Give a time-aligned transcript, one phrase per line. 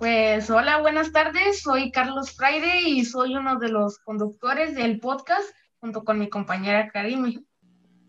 [0.00, 1.60] Pues hola, buenas tardes.
[1.60, 5.44] Soy Carlos Fraire y soy uno de los conductores del podcast
[5.78, 7.46] junto con mi compañera Karimi.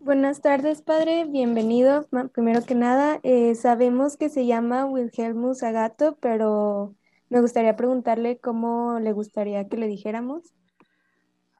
[0.00, 1.26] Buenas tardes, padre.
[1.26, 2.08] Bienvenido.
[2.32, 6.94] Primero que nada, eh, sabemos que se llama Wilhelmus Agato, pero
[7.28, 10.54] me gustaría preguntarle cómo le gustaría que le dijéramos.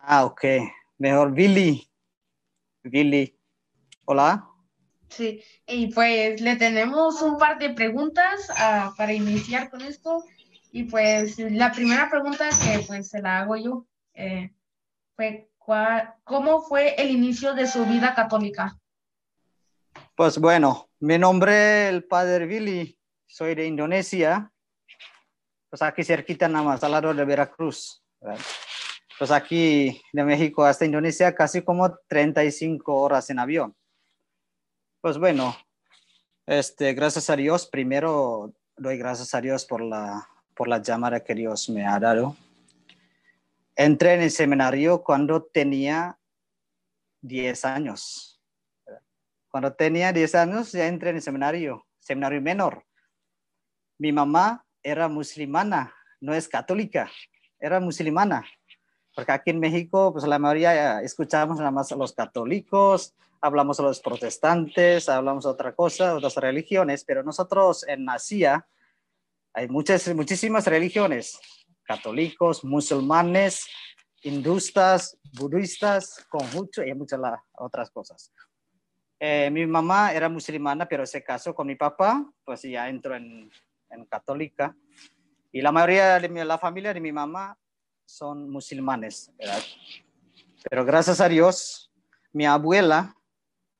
[0.01, 0.45] Ah, ok.
[0.97, 1.91] Mejor Billy.
[2.83, 3.37] Billy.
[4.07, 4.52] Hola.
[5.17, 10.25] Sí, y pues le tenemos un par de preguntas ah, para iniciar con esto.
[10.71, 14.55] Y pues la primera pregunta que pues se la hago yo eh,
[15.15, 15.51] fue,
[16.25, 18.79] ¿cómo fue el inicio de su vida católica?
[20.15, 24.51] Pues bueno, mi nombre es el padre Billy, soy de Indonesia,
[25.69, 28.03] pues aquí cerquita nada más, al lado de Veracruz.
[29.19, 33.77] Pues aquí de México hasta Indonesia casi como 35 horas en avión.
[35.03, 35.57] Pues bueno,
[36.47, 41.35] este, gracias a Dios, primero doy gracias a Dios por la, por la llamada que
[41.35, 42.37] Dios me ha dado.
[43.75, 46.21] Entré en el seminario cuando tenía
[47.21, 48.41] 10 años.
[49.49, 52.87] Cuando tenía 10 años ya entré en el seminario, seminario menor.
[53.99, 57.11] Mi mamá era musulmana, no es católica,
[57.59, 58.45] era musulmana.
[59.15, 63.83] Porque aquí en México, pues la mayoría escuchamos nada más a los católicos, hablamos a
[63.83, 68.67] los protestantes, hablamos otra cosa, otras religiones, pero nosotros en Asia
[69.53, 71.39] hay muchas, muchísimas religiones,
[71.85, 73.67] católicos, musulmanes,
[74.23, 77.21] hindustas, budistas, conjunto y muchas
[77.53, 78.33] otras cosas.
[79.21, 83.51] Eh, mi mamá era musulmana, pero se casó con mi papá, pues ya entró en,
[83.91, 84.75] en católica.
[85.53, 87.57] Y la mayoría de la familia de mi mamá
[88.05, 89.31] son musulmanes,
[90.69, 91.93] Pero gracias a Dios,
[92.33, 93.15] mi abuela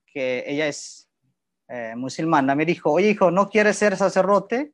[0.07, 1.09] que ella es
[1.69, 4.73] eh, musulmana, me dijo, oye hijo, ¿no quieres ser sacerdote?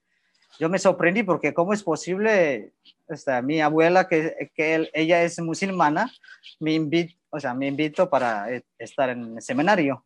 [0.59, 2.73] Yo me sorprendí porque cómo es posible,
[3.09, 6.11] esta, mi abuela, que, que ella es musulmana,
[6.59, 10.05] me invito, o sea, me invito para eh, estar en el seminario.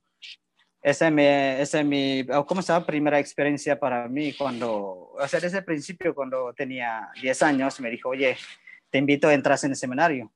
[0.83, 2.84] Esa es mi, ¿cómo estaba?
[2.84, 7.89] Primera experiencia para mí cuando, o sea, desde el principio, cuando tenía 10 años, me
[7.89, 8.37] dijo, oye,
[8.92, 10.30] te invito a entrar en el seminario.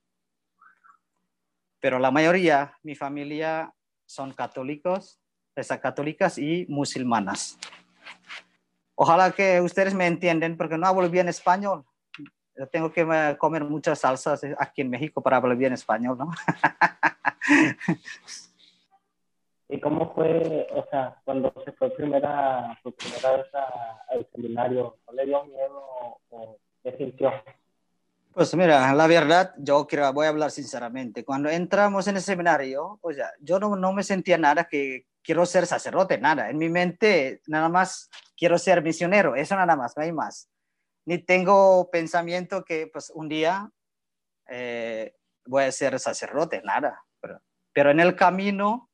[1.79, 3.71] Pero la mayoría, mi familia
[4.07, 5.19] son católicos,
[5.79, 7.57] católicas y musulmanas.
[8.95, 11.85] Ojalá que ustedes me entiendan porque no hablo bien español.
[12.55, 16.31] Yo tengo que comer muchas salsas aquí en México para hablar bien español, ¿no?
[19.69, 23.45] ¿Y cómo fue, o sea, cuando se fue primera, por primera vez
[24.09, 27.31] al seminario, ¿no le dio miedo o qué sintió?
[28.37, 31.25] Pues mira, la verdad, yo quiero, voy a hablar sinceramente.
[31.25, 35.43] Cuando entramos en el seminario, pues ya, yo no, no me sentía nada que quiero
[35.47, 36.51] ser sacerdote, nada.
[36.51, 40.51] En mi mente, nada más quiero ser misionero, eso nada más, no hay más.
[41.05, 43.71] Ni tengo pensamiento que pues un día
[44.47, 45.15] eh,
[45.47, 47.03] voy a ser sacerdote, nada.
[47.19, 47.41] Pero,
[47.73, 48.91] pero, en el camino,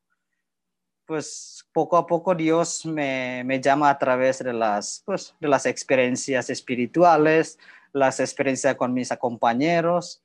[1.06, 5.66] pues poco a poco Dios me, me llama a través de las, pues, de las
[5.66, 7.60] experiencias espirituales,
[7.94, 10.22] las experiencias con mis compañeros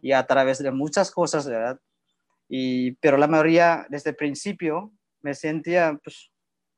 [0.00, 1.80] y a través de muchas cosas, ¿verdad?
[2.48, 6.30] Y, pero la mayoría desde el principio me sentía, pues,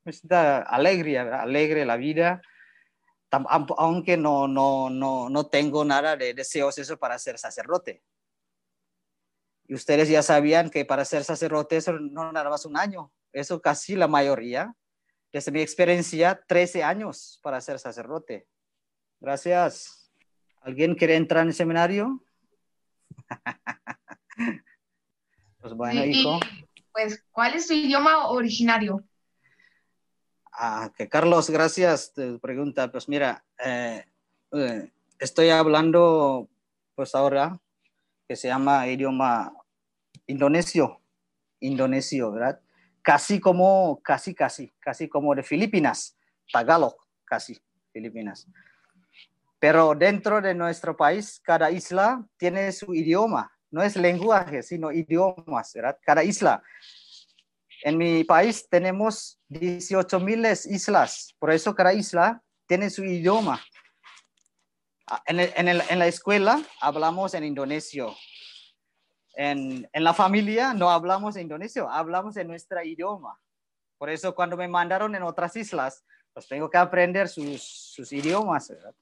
[0.05, 2.41] me sentía alegre, alegre la vida,
[3.31, 8.03] aunque no, no, no, no tengo nada de deseos eso para ser sacerdote.
[9.69, 13.61] Y ustedes ya sabían que para ser sacerdote eso no nada más un año, eso
[13.61, 14.75] casi la mayoría.
[15.33, 18.49] Desde mi experiencia, 13 años para ser sacerdote.
[19.21, 20.00] Gracias.
[20.60, 22.22] ¿Alguien quiere entrar en el seminario?
[25.60, 26.38] pues bueno, hijo.
[26.93, 29.04] Pues, ¿cuál es su idioma originario?
[30.53, 32.12] Ah, que Carlos, gracias.
[32.12, 34.04] Te pregunta, pues mira, eh,
[34.53, 36.48] eh, estoy hablando,
[36.94, 37.59] pues ahora,
[38.28, 39.54] que se llama idioma
[40.27, 41.00] indonesio,
[41.60, 42.60] indonesio, ¿verdad?
[43.03, 46.19] Casi como, casi, casi, casi como de Filipinas,
[46.53, 46.94] Tagalog,
[47.25, 47.59] casi,
[47.92, 48.47] Filipinas.
[49.60, 53.53] Pero dentro de nuestro país, cada isla tiene su idioma.
[53.71, 55.98] No es lenguaje, sino idiomas, ¿verdad?
[56.03, 56.62] Cada isla.
[57.83, 63.60] En mi país tenemos 18 mil islas, por eso cada isla tiene su idioma.
[65.07, 68.15] Ah, en, en, la escuela hablamos en indonesio.
[69.34, 73.39] En, en, la familia no hablamos en indonesio, hablamos en nuestro idioma.
[73.98, 78.68] Por eso cuando me mandaron en otras islas, pues tengo que aprender sus, sus idiomas.
[78.68, 78.95] ¿verdad?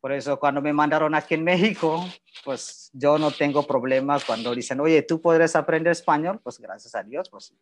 [0.00, 2.04] Por eso cuando me mandaron aquí en México,
[2.44, 7.02] pues yo no tengo problema cuando dicen, oye, tú podrías aprender español, pues gracias a
[7.02, 7.54] Dios, pues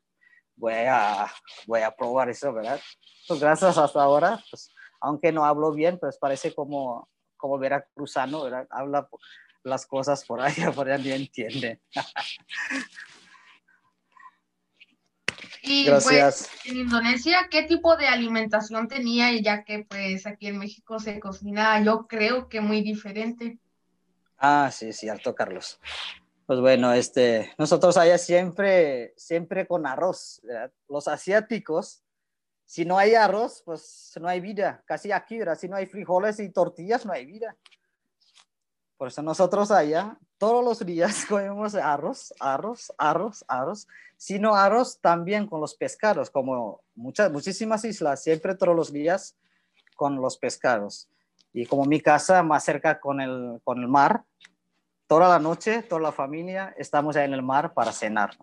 [0.55, 1.27] voy a,
[1.67, 2.81] voy a probar eso, ¿verdad?
[3.27, 8.67] Pues gracias hasta ahora, pues aunque no hablo bien, pues parece como, como veracruzano, ¿verdad?
[8.71, 9.09] Habla
[9.65, 11.81] las cosas por ahí, por allá ni entiende.
[15.69, 16.49] Y Gracias.
[16.51, 19.31] pues en Indonesia, ¿qué tipo de alimentación tenía?
[19.39, 23.59] Ya que pues aquí en México se cocina, yo creo que muy diferente.
[24.39, 25.79] Ah, sí, cierto, Carlos.
[26.47, 30.41] Pues bueno, este, nosotros allá siempre, siempre con arroz.
[30.89, 32.03] Los asiáticos,
[32.65, 34.83] si no hay arroz, pues no hay vida.
[34.87, 35.59] Casi aquí, ¿verdad?
[35.59, 37.57] Si no hay frijoles y tortillas, no hay vida.
[38.97, 43.89] Por eso nosotros allá todos los días comemos arroz, arroz, arroz, arroz.
[44.17, 49.37] Si no arroz, también con los pescados, como muchas, muchísimas islas, siempre todos los días
[49.97, 51.09] con los pescados.
[51.53, 54.25] Y como mi casa más cerca con el, con el mar,
[55.07, 58.37] toda la noche, toda la familia, estamos ahí en el mar para cenar.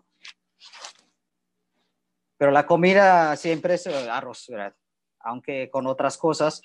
[2.38, 4.50] Pero la comida siempre es eh, arroz.
[5.20, 6.62] Aunque con otras cosas,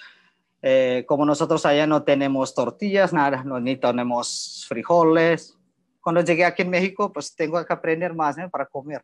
[0.61, 5.57] eh, como nosotros allá no tenemos tortillas, nada, no, ni tenemos frijoles.
[6.01, 8.49] Cuando llegué aquí en México, pues tengo que aprender más ¿eh?
[8.49, 9.03] para comer.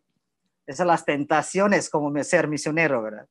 [0.65, 3.27] Esas son las tentaciones como ser misionero, ¿verdad?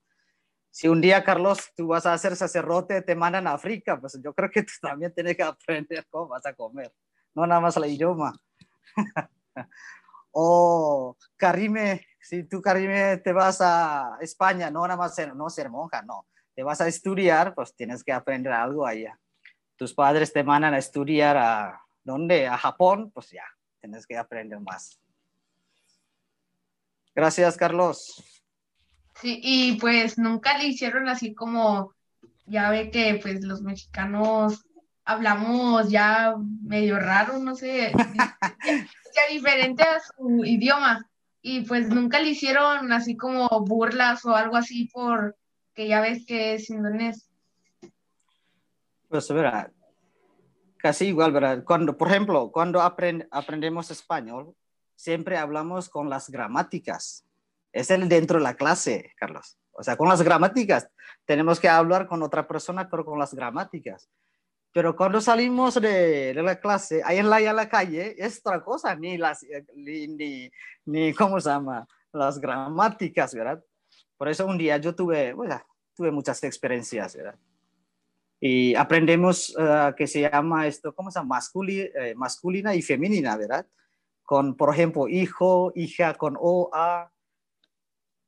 [0.70, 4.34] Si un día, Carlos, tú vas a ser sacerdote, te mandan a África, pues yo
[4.34, 6.92] creo que tú también tienes que aprender cómo vas a comer
[7.36, 8.32] no nada más el idioma.
[10.32, 15.70] o Karime, si tú Karime te vas a España, no nada más ser, no ser
[15.70, 16.26] monja, no,
[16.56, 19.18] te vas a estudiar, pues tienes que aprender algo allá.
[19.76, 23.44] Tus padres te mandan a estudiar a dónde, a Japón, pues ya,
[23.78, 24.98] tienes que aprender más.
[27.14, 28.42] Gracias, Carlos.
[29.20, 31.92] Sí, y pues nunca le hicieron así como,
[32.46, 34.64] ya ve que pues los mexicanos
[35.04, 37.92] hablamos ya medio raro, no sé,
[38.64, 41.06] ya, diferente a su idioma.
[41.42, 45.36] Y pues nunca le hicieron así como burlas o algo así por
[45.76, 47.30] que ya ves que es indonés.
[49.08, 49.70] Pues verá,
[50.78, 51.62] casi igual, ¿verdad?
[51.64, 54.54] Cuando, por ejemplo, cuando aprendemos español,
[54.96, 57.24] siempre hablamos con las gramáticas.
[57.72, 59.58] Es el dentro de la clase, Carlos.
[59.72, 60.88] O sea, con las gramáticas.
[61.26, 64.08] Tenemos que hablar con otra persona, pero con las gramáticas.
[64.72, 68.64] Pero cuando salimos de, de, la clase, ahí en la, en la calle, es otra
[68.64, 69.44] cosa, ni las,
[69.74, 70.50] ni, ni,
[70.86, 71.86] ni, ¿cómo se llama?
[72.12, 73.62] Las gramáticas, ¿verdad?
[74.16, 75.60] Por eso un día yo tuve, bueno,
[75.94, 77.36] tuve muchas experiencias, ¿verdad?
[78.40, 81.36] Y aprendemos uh, que se llama esto, ¿cómo se llama?
[81.36, 83.66] Masculi, eh, masculina y femenina, ¿verdad?
[84.22, 87.10] Con, por ejemplo, hijo, hija, con O, A.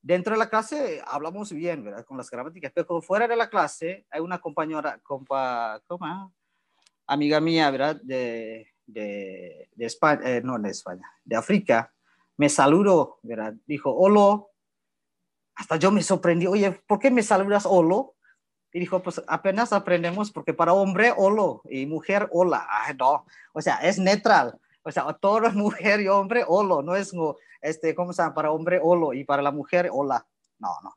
[0.00, 2.04] Dentro de la clase hablamos bien, ¿verdad?
[2.04, 6.32] Con las gramáticas, pero fuera de la clase hay una compañera, compa, ¿cómo?
[7.06, 8.00] amiga mía, ¿verdad?
[8.02, 11.92] De, de, de España, eh, no de España, de África,
[12.36, 13.54] me saludó, ¿verdad?
[13.66, 14.44] Dijo, hola.
[15.58, 18.04] Hasta yo me sorprendí, oye, ¿por qué me saludas hola?
[18.72, 22.66] Y dijo, pues apenas aprendemos porque para hombre holo y mujer hola.
[22.70, 24.58] Ah, no, o sea, es neutral.
[24.82, 27.12] O sea, todo mujer y hombre holo, no es,
[27.60, 28.34] este, ¿cómo se llama?
[28.34, 30.24] Para hombre holo y para la mujer hola.
[30.58, 30.94] No, no.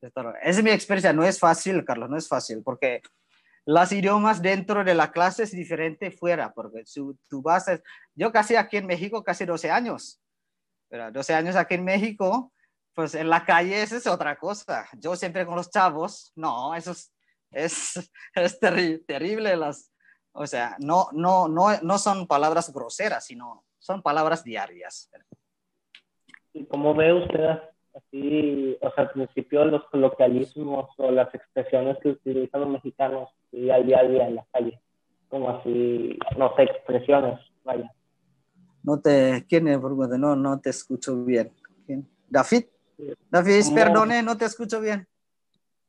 [0.00, 3.02] Esa es mi experiencia, no es fácil, Carlos, no es fácil, porque
[3.64, 7.66] las idiomas dentro de la clase es diferente fuera, porque su, tú vas,
[8.14, 10.20] yo casi aquí en México, casi 12 años,
[10.88, 12.52] pero 12 años aquí en México,
[12.98, 14.88] pues en la calle eso es otra cosa.
[14.98, 17.14] Yo siempre con los chavos, no, eso es,
[17.52, 19.94] es, es terrible, las,
[20.32, 25.12] o sea, no, no, no, no son palabras groseras, sino son palabras diarias.
[26.52, 27.60] ¿Y cómo ve usted
[27.94, 33.70] así, o sea, al principio los coloquialismos o las expresiones que utilizan los mexicanos y
[33.70, 34.82] al día a día en la calle,
[35.28, 37.92] como así, no sé, expresiones, vaya.
[38.82, 39.78] No te, ¿quién es?
[39.80, 41.52] No, no te escucho bien.
[41.86, 42.08] ¿Quién?
[42.28, 42.64] ¿David?
[43.30, 45.06] David, perdone, no te escucho bien.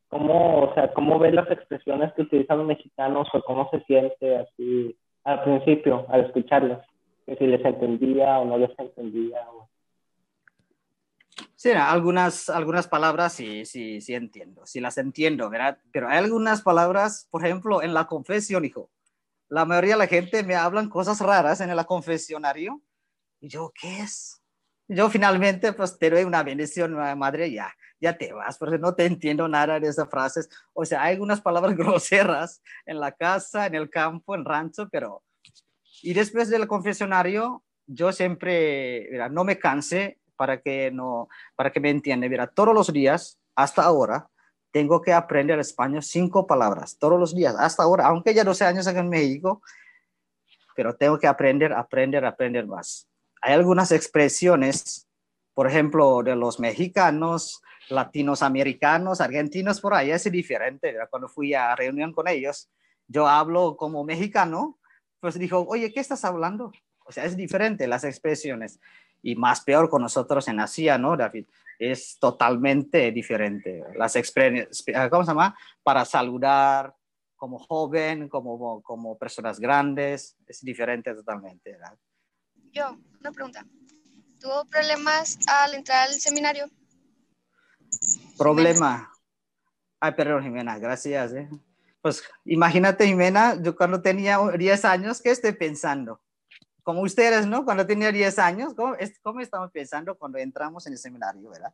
[0.10, 4.38] ¿Cómo, o sea, cómo ves las expresiones que utilizan los mexicanos o cómo se siente
[4.38, 6.86] así al principio, al escucharlas?
[7.26, 9.40] Que si les entendía o no les entendía.
[9.52, 9.70] O...
[11.56, 15.78] Sí, algunas, algunas palabras sí, sí, sí entiendo, sí las entiendo, ¿verdad?
[15.92, 18.90] Pero hay algunas palabras, por ejemplo, en la confesión, hijo.
[19.48, 22.82] La mayoría de la gente me hablan cosas raras en el confesionario.
[23.42, 24.39] Y yo, ¿qué es?
[24.92, 29.06] Yo finalmente, pues, te doy una bendición, madre, ya, ya te vas, porque no te
[29.06, 30.50] entiendo nada de esas frases.
[30.74, 35.22] O sea, hay algunas palabras groseras en la casa, en el campo, en rancho, pero...
[36.02, 41.80] Y después del confesionario, yo siempre, mira, no me cansé para que, no, para que
[41.80, 42.28] me entienda.
[42.28, 44.30] Mira, todos los días, hasta ahora,
[44.72, 48.88] tengo que aprender español cinco palabras, todos los días, hasta ahora, aunque ya 12 años
[48.88, 49.62] aquí en México,
[50.76, 53.09] pero tengo que aprender, aprender, aprender más.
[53.42, 55.08] Hay algunas expresiones,
[55.54, 60.96] por ejemplo, de los mexicanos, latinos americanos, argentinos, por ahí es diferente.
[61.10, 62.70] Cuando fui a reunión con ellos,
[63.08, 64.80] yo hablo como mexicano,
[65.20, 66.72] pues dijo, oye, ¿qué estás hablando?
[67.06, 68.80] O sea, es diferente las expresiones.
[69.22, 71.46] Y más peor con nosotros en Asia, ¿no, David?
[71.78, 73.84] Es totalmente diferente.
[73.96, 75.58] Las expresiones, ¿cómo se llama?
[75.84, 76.96] Para saludar
[77.36, 81.72] como joven, como, como personas grandes, es diferente totalmente.
[81.72, 81.98] ¿verdad?
[82.72, 83.66] Yo, una pregunta.
[84.40, 86.70] ¿Tuvo problemas al entrar al seminario?
[88.38, 89.12] Problema.
[90.00, 91.34] Ay, perdón, Jimena, gracias.
[91.34, 91.50] ¿eh?
[92.02, 96.22] Pues imagínate, Jimena, yo cuando tenía 10 años, ¿qué estoy pensando?
[96.84, 97.66] Como ustedes, ¿no?
[97.66, 101.74] Cuando tenía 10 años, ¿cómo, ¿cómo estamos pensando cuando entramos en el seminario, verdad?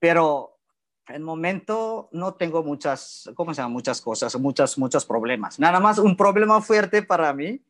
[0.00, 0.58] Pero
[1.06, 3.72] en momento no tengo muchas, ¿cómo se llama?
[3.72, 5.60] Muchas cosas, muchas, muchos problemas.
[5.60, 7.64] Nada más un problema fuerte para mí.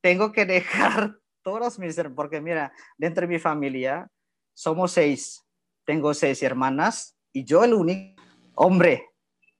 [0.00, 4.10] Tengo que dejar todos mis, porque mira, dentro de mi familia
[4.54, 5.44] somos seis.
[5.84, 8.22] Tengo seis hermanas y yo el único
[8.54, 9.08] hombre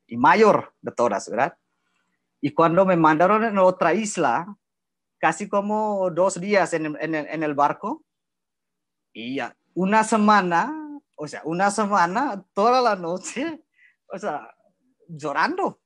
[0.06, 1.56] y mayor de todas, ¿verdad?
[2.40, 4.56] Y cuando me mandaron en otra isla,
[5.18, 8.04] casi como dos días en, en, en el barco,
[9.12, 9.38] y
[9.74, 13.64] una semana, o sea, una semana, toda la noche,
[14.12, 14.54] o sea,
[15.08, 15.79] llorando,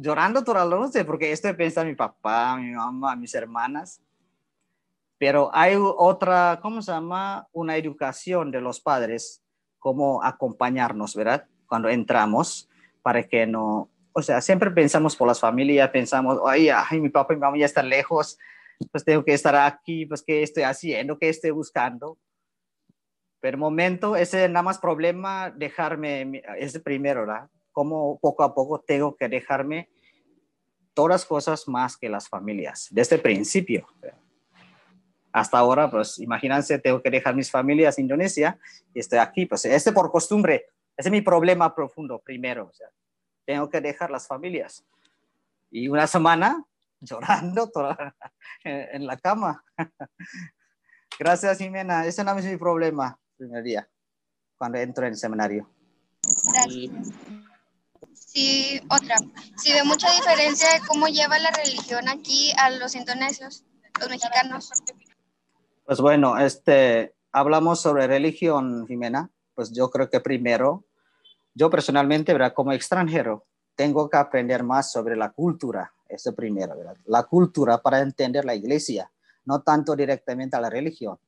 [0.00, 4.00] llorando toda la noche, porque esto piensa mi papá, mi mamá, mis hermanas.
[5.18, 7.46] Pero hay otra, ¿cómo se llama?
[7.52, 9.42] Una educación de los padres,
[9.78, 11.46] cómo acompañarnos, ¿verdad?
[11.66, 12.68] Cuando entramos
[13.02, 17.34] para que no, o sea, siempre pensamos por las familias, pensamos, ay, ay, mi papá
[17.34, 18.38] y mi mamá ya están lejos,
[18.90, 22.16] pues tengo que estar aquí, pues qué estoy haciendo, qué estoy buscando.
[23.40, 27.48] Pero momento, ese nada más problema, dejarme, ese primero, ¿verdad?
[27.72, 29.88] Como poco a poco tengo que dejarme
[30.94, 33.86] todas las cosas más que las familias, desde el principio.
[35.32, 38.58] Hasta ahora, pues imagínense, tengo que dejar mis familias en Indonesia
[38.92, 42.66] y estoy aquí, pues este por costumbre, ese es mi problema profundo primero.
[42.66, 42.88] O sea,
[43.46, 44.84] tengo que dejar las familias.
[45.70, 46.64] Y una semana
[47.00, 48.14] llorando toda,
[48.64, 49.64] en la cama.
[51.18, 52.06] Gracias, Jimena.
[52.06, 53.88] Ese no es mi problema primer día,
[54.58, 55.70] cuando entro en el seminario.
[56.52, 57.12] Gracias.
[58.32, 59.16] Sí, otra.
[59.56, 63.64] Sí, ve mucha diferencia de cómo lleva la religión aquí a los indonesios,
[63.98, 64.70] los mexicanos.
[65.84, 69.30] Pues bueno, este, hablamos sobre religión, Jimena.
[69.54, 70.84] Pues yo creo que primero
[71.54, 72.54] yo personalmente, ¿verdad?
[72.54, 76.96] Como extranjero, tengo que aprender más sobre la cultura, eso primero, ¿verdad?
[77.06, 79.10] La cultura para entender la iglesia,
[79.44, 81.18] no tanto directamente a la religión.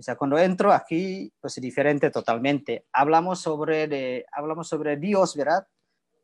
[0.00, 2.86] O sea, cuando entro aquí, pues es diferente totalmente.
[2.90, 5.66] Hablamos sobre, de, hablamos sobre Dios, ¿verdad?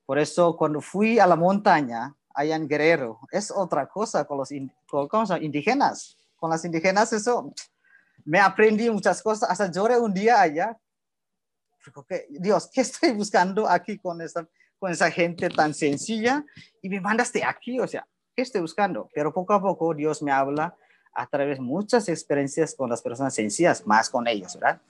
[0.07, 4.49] Por eso cuando fui a la montaña, allá en Guerrero, es otra cosa con los
[4.89, 6.17] con, indígenas.
[6.37, 7.53] Con las indígenas eso,
[8.25, 10.75] me aprendí muchas cosas, hasta lloré un día allá
[12.31, 16.45] Dios, ¿qué estoy buscando aquí con esa, con esa gente tan sencilla?
[16.83, 19.09] Y me mandaste aquí, o sea, ¿qué estoy buscando?
[19.15, 20.75] Pero poco a poco Dios me habla
[21.17, 24.81] a través de muchas experiencias con las personas sencillas, más con ellos, ¿verdad?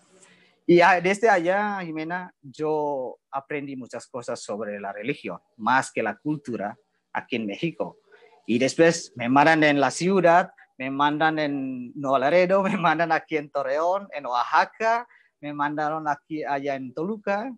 [0.66, 6.76] Y desde allá, Jimena, yo aprendí muchas cosas sobre la religión, más que la cultura
[7.12, 7.99] aquí en México.
[8.47, 13.37] Y después me mandan en la ciudad, me mandan en Nuevo Laredo, me mandan aquí
[13.37, 15.06] en Torreón, en Oaxaca,
[15.40, 17.54] me mandaron aquí, allá en Toluca,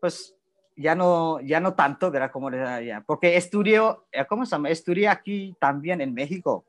[0.00, 0.34] pues
[0.76, 2.30] ya no, ya no tanto, ¿verdad?
[2.30, 4.68] Como allá, porque estudio, eh, ¿cómo se llama?
[4.68, 6.66] Estudié aquí también en México.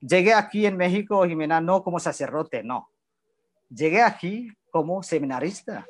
[0.00, 2.90] Llegué aquí en México, Jimena, no como sacerdote, no.
[3.70, 5.86] Llegué aquí como seminarista.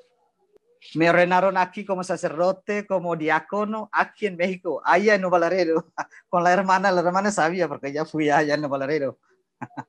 [0.95, 5.87] Me ordenaron aquí como sacerdote, como diácono, aquí en México, allá en Nuevo Laredo,
[6.29, 9.19] con la hermana, la hermana sabía, porque ya fui allá en Nuevo Laredo.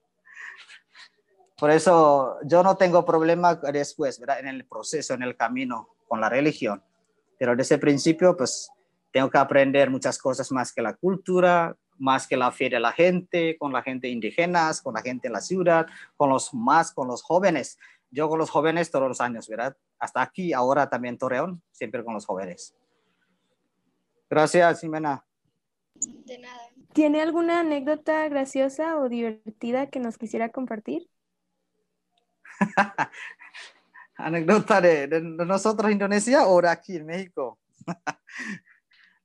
[1.58, 4.40] Por eso yo no tengo problema después, ¿verdad?
[4.40, 6.84] En el proceso, en el camino con la religión.
[7.38, 8.70] Pero desde el principio, pues
[9.12, 12.92] tengo que aprender muchas cosas más que la cultura, más que la fe de la
[12.92, 15.88] gente, con la gente indígena, con la gente en la ciudad,
[16.18, 17.78] con los más, con los jóvenes.
[18.12, 19.76] Yo con los jóvenes todos los años, ¿verdad?
[20.00, 22.76] Hasta aquí, ahora también Torreón, siempre con los jóvenes.
[24.30, 25.26] Gracias, Jimena.
[25.96, 26.62] De nada.
[26.94, 31.10] ¿Tiene alguna anécdota graciosa o divertida que nos quisiera compartir?
[34.16, 37.60] Anécdota de, de, nosotros Indonesia o de aquí en México.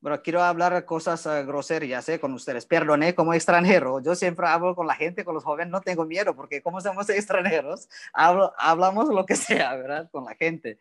[0.01, 2.19] bueno, quiero hablar cosas uh, groserías ¿eh?
[2.19, 2.65] con ustedes.
[2.65, 6.35] Perdone, como extranjero, yo siempre hablo con la gente, con los jóvenes, no tengo miedo,
[6.35, 10.09] porque como somos extranjeros, hablo, hablamos lo que sea, ¿verdad?
[10.11, 10.79] Con la gente.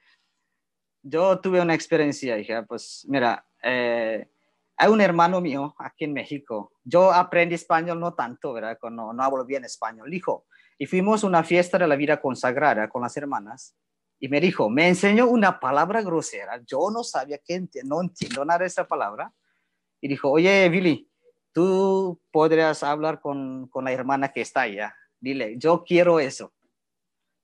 [1.01, 4.29] Yo tuve una experiencia, hija, pues mira, eh,
[4.77, 6.71] hay un hermano mío aquí en México.
[6.83, 8.77] Yo aprendí español no tanto, ¿verdad?
[8.89, 10.13] No, no hablo bien español.
[10.13, 10.45] Hijo,
[10.77, 13.75] y fuimos a una fiesta de la vida consagrada con las hermanas.
[14.19, 16.61] Y me dijo, me enseñó una palabra grosera.
[16.65, 19.33] Yo no sabía que no entiendo nada de esa palabra.
[20.01, 21.09] Y dijo, oye, Billy,
[21.53, 24.93] tú podrías hablar con, con la hermana que está allá.
[25.19, 26.53] Dile, yo quiero eso.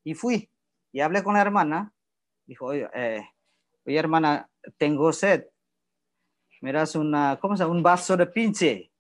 [0.04, 0.50] Y fui
[0.92, 1.94] y hablé con la hermana.
[2.46, 3.28] Dijo, oye, eh,
[3.86, 5.46] oye hermana, tengo sed.
[6.62, 7.76] Me das una, ¿cómo se llama?
[7.76, 8.92] Un vaso de pinche.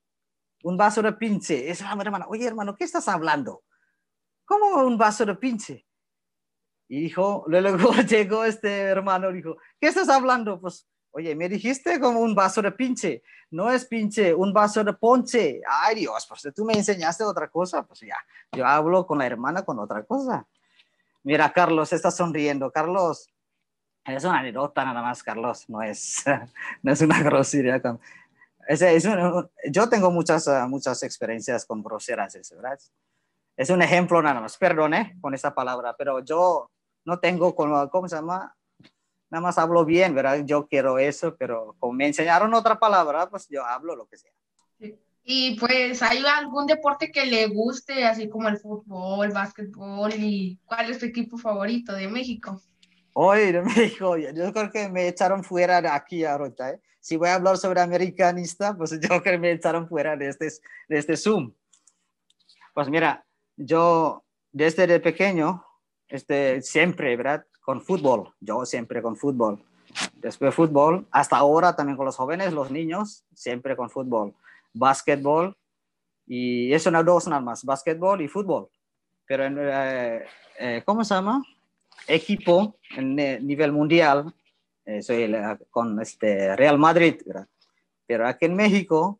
[0.64, 1.70] Un vaso de pinche.
[1.70, 3.64] Es la hermana, oye hermano, ¿qué estás hablando?
[4.46, 5.85] ¿Cómo un vaso de pinche?
[6.88, 10.60] Y dijo, luego llegó este hermano, dijo, ¿qué estás hablando?
[10.60, 14.94] Pues, oye, me dijiste como un vaso de pinche, no es pinche, un vaso de
[14.94, 15.62] ponche.
[15.68, 18.18] Ay Dios, pues tú me enseñaste otra cosa, pues ya,
[18.52, 20.46] yo hablo con la hermana con otra cosa.
[21.24, 22.72] Mira, Carlos está sonriendo.
[22.72, 23.28] Carlos,
[24.06, 26.24] es una anécdota nada más, Carlos, no es,
[26.84, 27.82] no es una grosería.
[28.68, 29.08] Es, es
[29.72, 32.80] yo tengo muchas, muchas experiencias con groseras, ¿verdad?
[33.58, 36.70] Es un ejemplo nada más, perdone con esa palabra, pero yo
[37.06, 38.56] no tengo, ¿cómo se llama?
[39.30, 40.44] Nada más hablo bien, ¿verdad?
[40.46, 44.32] Yo quiero eso, pero como me enseñaron otra palabra, pues yo hablo lo que sea.
[45.28, 50.14] Y pues, ¿hay algún deporte que le guste, así como el fútbol, el básquetbol?
[50.14, 52.62] ¿Y cuál es tu equipo favorito de México?
[53.14, 56.72] Hoy de México, yo creo que me echaron fuera de aquí ahorita.
[56.72, 56.82] ¿eh?
[57.00, 60.46] Si voy a hablar sobre americanista, pues yo creo que me echaron fuera de este,
[60.88, 61.52] de este Zoom.
[62.76, 63.26] Pues mira,
[63.58, 65.65] yo desde pequeño
[66.08, 67.46] este, siempre, ¿verdad?
[67.62, 69.64] Con fútbol, yo siempre con fútbol.
[70.16, 74.34] Después fútbol, hasta ahora también con los jóvenes, los niños, siempre con fútbol.
[74.74, 75.56] Básquetbol,
[76.28, 78.68] y eso no dos nada más, básquetbol y fútbol.
[79.26, 80.26] Pero, en, eh,
[80.60, 81.44] eh, ¿cómo se llama?
[82.08, 84.34] Equipo en nivel mundial,
[84.86, 85.34] eh, soy
[85.70, 87.48] con este Real Madrid, ¿verdad?
[88.06, 89.20] Pero aquí en México,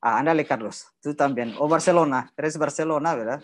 [0.00, 3.42] ah, ándale Carlos, tú también, o Barcelona, eres Barcelona, ¿verdad?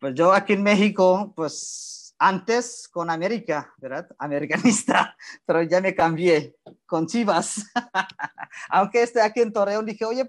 [0.00, 4.08] Pues yo aquí en México, pues antes con América, ¿verdad?
[4.18, 5.14] Americanista,
[5.46, 6.54] pero ya me cambié
[6.86, 7.70] con Chivas.
[8.70, 10.26] Aunque esté aquí en Torreón, dije, oye,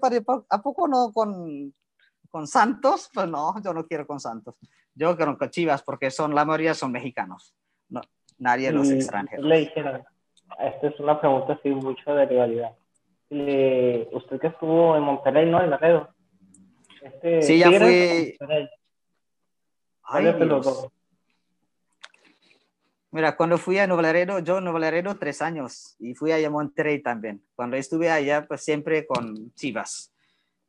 [0.50, 1.72] ¿a poco no con,
[2.30, 3.10] con Santos?
[3.14, 4.56] Pues no, yo no quiero con Santos.
[4.94, 7.54] Yo quiero con Chivas porque son, la mayoría son mexicanos.
[7.88, 8.02] No,
[8.38, 9.44] nadie de los extranjeros.
[9.44, 10.02] Le dijeron,
[10.58, 12.72] esta es una pregunta así mucho de rivalidad.
[13.30, 15.62] usted que estuvo en Monterrey, ¿no?
[15.62, 16.10] En Laredo.
[17.02, 18.36] Este, sí, ya fui.
[23.10, 26.50] Mira, cuando fui a Nuevo Laredo, yo en Nuevo Laredo tres años y fui a
[26.50, 27.44] Monterrey también.
[27.54, 30.12] Cuando estuve allá, pues siempre con Chivas.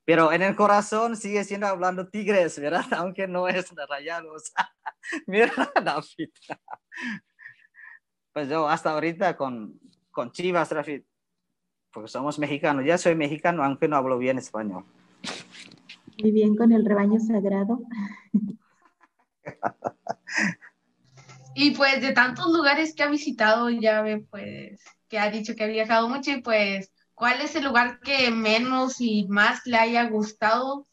[0.05, 2.83] Pero en el corazón sigue siendo hablando Tigres, ¿verdad?
[2.97, 4.51] Aunque no es de Rayados.
[5.27, 5.53] Mira,
[5.83, 6.29] David.
[8.33, 9.79] Pues yo hasta ahorita con,
[10.11, 11.03] con Chivas, David,
[11.93, 12.85] porque somos mexicanos.
[12.85, 14.83] Ya soy mexicano, aunque no hablo bien español.
[16.21, 17.79] Muy bien con el rebaño sagrado.
[21.55, 24.81] y pues de tantos lugares que ha visitado, ya ve pues
[25.13, 28.99] que ha dicho que ha viajado mucho y pues, ¿cuál es el lugar que menos
[28.99, 30.87] y más le haya gustado?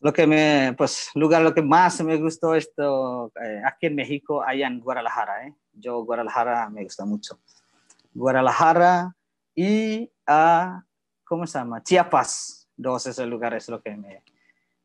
[0.00, 4.42] Lo que me, pues, lugar lo que más me gustó esto eh, aquí en México,
[4.42, 5.54] allá en Guadalajara, ¿eh?
[5.74, 7.38] Yo Guadalajara me gusta mucho.
[8.14, 9.14] Guadalajara
[9.54, 10.82] y a,
[11.24, 11.82] ¿cómo se llama?
[11.82, 12.66] Chiapas.
[12.74, 14.24] Dos esos lugares lo que me,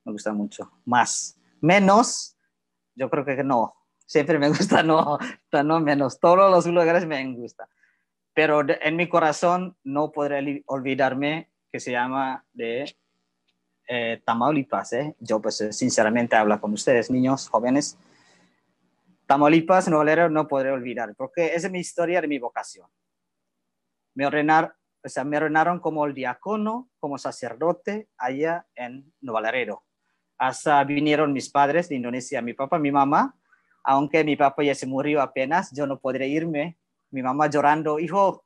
[0.04, 0.70] me gusta mucho.
[0.84, 1.38] Más.
[1.62, 2.35] Menos,
[2.96, 3.76] yo creo que no.
[4.06, 5.18] Siempre me gusta no,
[5.52, 6.20] no menos.
[6.20, 7.68] Todos los lugares me gusta.
[8.34, 12.96] Pero en mi corazón no podré olvidarme que se llama de
[13.88, 14.94] eh, Tamaulipas.
[14.94, 15.16] ¿eh?
[15.20, 17.98] Yo pues sinceramente hablo con ustedes, niños, jóvenes.
[19.26, 22.88] Tamaulipas, no, no podré olvidar, porque esa es mi historia de mi vocación.
[24.14, 24.72] Me ordenaron,
[25.04, 29.40] o sea, me ordenaron como el diácono, como sacerdote allá en Nuevo
[30.38, 33.36] hasta vinieron mis padres de Indonesia, mi papá, mi mamá,
[33.84, 36.78] aunque mi papá ya se murió apenas, yo no podré irme.
[37.12, 38.44] Mi mamá llorando, hijo,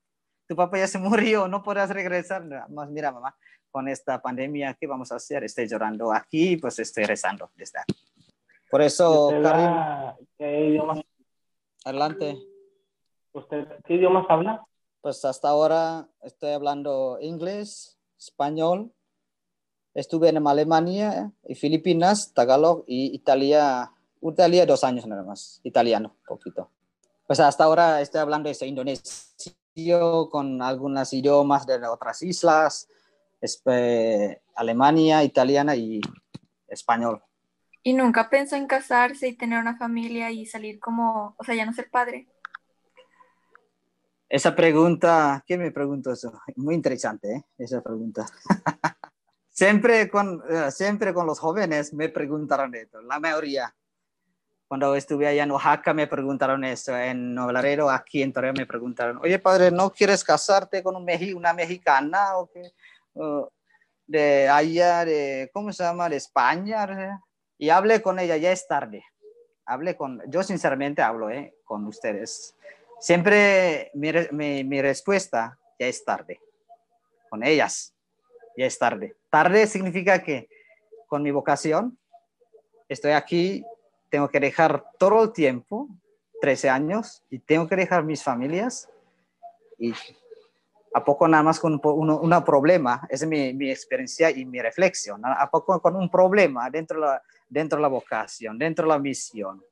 [0.48, 2.44] tu papá ya se murió, no podrás regresar.
[2.70, 3.36] Más mira, mamá,
[3.72, 5.44] con esta pandemia, ¿qué vamos a hacer?
[5.44, 7.80] Estoy llorando aquí, pues estoy rezando desde
[8.70, 11.02] Por eso, Karim, ¿qué idioma?
[11.86, 12.38] Adelante.
[13.32, 14.66] ¿Usted qué idiomas habla?
[15.02, 18.92] Pues hasta ahora estoy hablando inglés, español,
[20.00, 26.72] Estuve en Alemania y Filipinas, Tagalog y Italia, Italia dos años nada más, italiano, poquito.
[27.28, 32.88] Pues hasta ahora estoy hablando de indonesio con algunos idiomas de otras islas,
[34.56, 36.00] Alemania, italiana y
[36.70, 37.22] español.
[37.84, 41.66] ¿Y nunca pensó en casarse y tener una familia y salir como, o sea, ya
[41.66, 42.30] no ser padre?
[44.30, 46.32] Esa pregunta, ¿qué me pregunto eso?
[46.56, 47.46] Muy interesante, ¿eh?
[47.58, 48.26] Esa pregunta.
[49.60, 53.76] siempre con, eh, siempre con los jóvenes me preguntaron esto, la mayoría.
[54.70, 59.20] Cuando estuve allá en Oaxaca me preguntaron eso, en Nuevo aquí en Torreón me preguntaron,
[59.22, 62.72] oye padre, ¿no quieres casarte con un una mexicana o qué?
[64.08, 66.08] de allá, de, ¿cómo se llama?
[66.08, 67.22] De España.
[67.58, 69.04] Y hablé con ella, ya es tarde.
[69.66, 72.56] Hablé con, yo sinceramente hablo eh, con ustedes.
[73.02, 76.40] Siempre mi, mi, mi respuesta, ya es tarde.
[77.30, 77.94] Con ellas,
[78.60, 79.16] ya es tarde.
[79.30, 80.50] Tarde significa que
[81.08, 81.98] con mi vocación,
[82.90, 83.66] estoy aquí
[84.10, 85.88] tengo que dejar todo el tiempo,
[86.42, 88.90] 13 años, y tengo que dejar mis familias.
[89.78, 89.94] Y
[90.94, 95.80] a poco nada más con un, problema, es mi, experiencia y mi reflexión, a poco
[95.82, 99.64] con un problema dentro de, la, dentro de la vocación, dentro de la misión,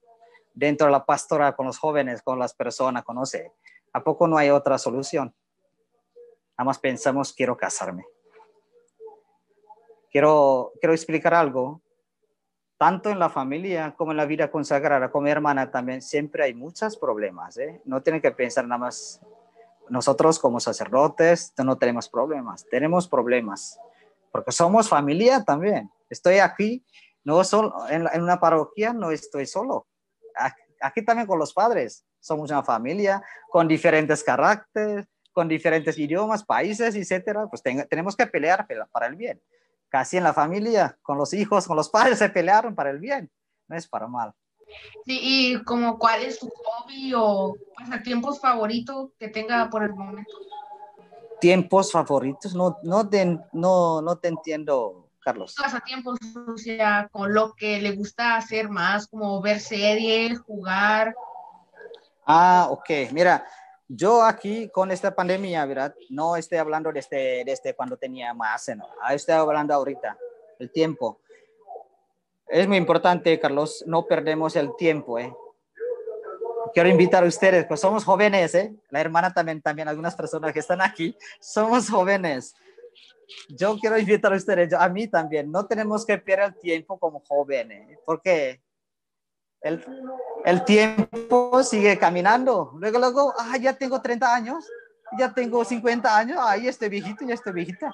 [0.54, 3.52] dentro de la pastora con los jóvenes, con las personas, conoce,
[3.91, 5.34] a poco no hay otra solución.
[6.58, 8.06] Nada más pensamos, quiero casarme.
[10.12, 11.82] Quiero, quiero explicar algo
[12.78, 16.96] tanto en la familia como en la vida consagrada, como hermana también, siempre hay muchos
[16.96, 17.58] problemas.
[17.58, 17.82] ¿eh?
[17.86, 19.20] No tienen que pensar nada más,
[19.89, 23.80] nosotros como sacerdotes no tenemos problemas, tenemos problemas,
[24.32, 25.89] porque somos familia también.
[26.10, 26.86] Estoy aquí,
[27.24, 29.88] no solo en, en una parroquia, no estoy solo.
[30.80, 36.96] Aquí, también con los padres, somos una familia con diferentes caracteres, con diferentes idiomas, países,
[36.96, 37.48] etcétera.
[37.48, 39.41] Pues tenemos que pelear para el bien
[39.89, 43.32] casi en la familia, con los hijos, con los padres se pelearon para el bien,
[43.67, 44.34] no es para mal.
[45.06, 50.32] Sí, y como cuál es su hobby o pasatiempos favoritos que tenga por el momento.
[51.39, 55.56] Tiempos favoritos, no, no, te, no, no te entiendo, Carlos.
[55.58, 61.15] Pasatiempos, o sea, con lo que le gusta hacer más, como ver series, jugar.
[62.26, 63.45] Ah, ok, mira,
[63.88, 65.95] yo aquí con esta pandemia, ¿verdad?
[66.10, 68.88] No estoy hablando de este, de este cuando tenía más, ¿no?
[69.02, 70.17] Ah, estoy hablando ahorita,
[70.60, 71.21] el tiempo.
[72.47, 75.34] Es muy importante, Carlos, no perdemos el tiempo, ¿eh?
[76.73, 78.76] Quiero invitar a ustedes, pues somos jóvenes, ¿eh?
[78.89, 82.56] La hermana también, también algunas personas que están aquí, somos jóvenes.
[83.50, 87.21] Yo quiero invitar a ustedes, a mí también, no tenemos que perder el tiempo como
[87.21, 88.62] jóvenes, porque
[89.62, 89.84] el,
[90.46, 92.72] el tiempo sigue caminando.
[92.76, 94.70] Luego, luego, ah, ya tengo 30 años,
[95.17, 97.93] ya tengo 50 años, ahí estoy viejito, ya estoy viejita.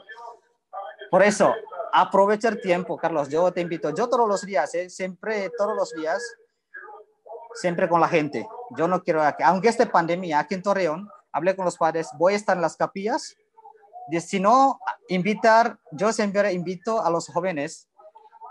[1.10, 1.54] Por eso,
[1.92, 3.30] aprovecha el tiempo, Carlos.
[3.30, 4.90] Yo te invito, yo todos los días, ¿eh?
[4.90, 6.22] siempre, todos los días,
[7.54, 8.48] siempre con la gente.
[8.78, 12.38] Yo no quiero, aunque esté pandemia aquí en Torreón, hablé con los padres, voy a
[12.38, 13.36] estar en las capillas.
[14.20, 17.88] Si no, invitar, yo siempre invito a los jóvenes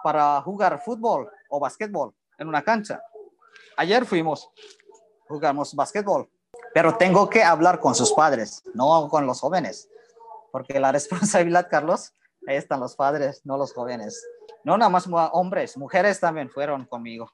[0.03, 3.02] para jugar fútbol o básquetbol en una cancha.
[3.76, 4.50] Ayer fuimos,
[5.26, 6.28] jugamos básquetbol,
[6.74, 9.88] pero tengo que hablar con sus padres, no con los jóvenes,
[10.50, 12.12] porque la responsabilidad, Carlos,
[12.46, 14.22] ahí están los padres, no los jóvenes.
[14.64, 17.33] No nada más hombres, mujeres también fueron conmigo.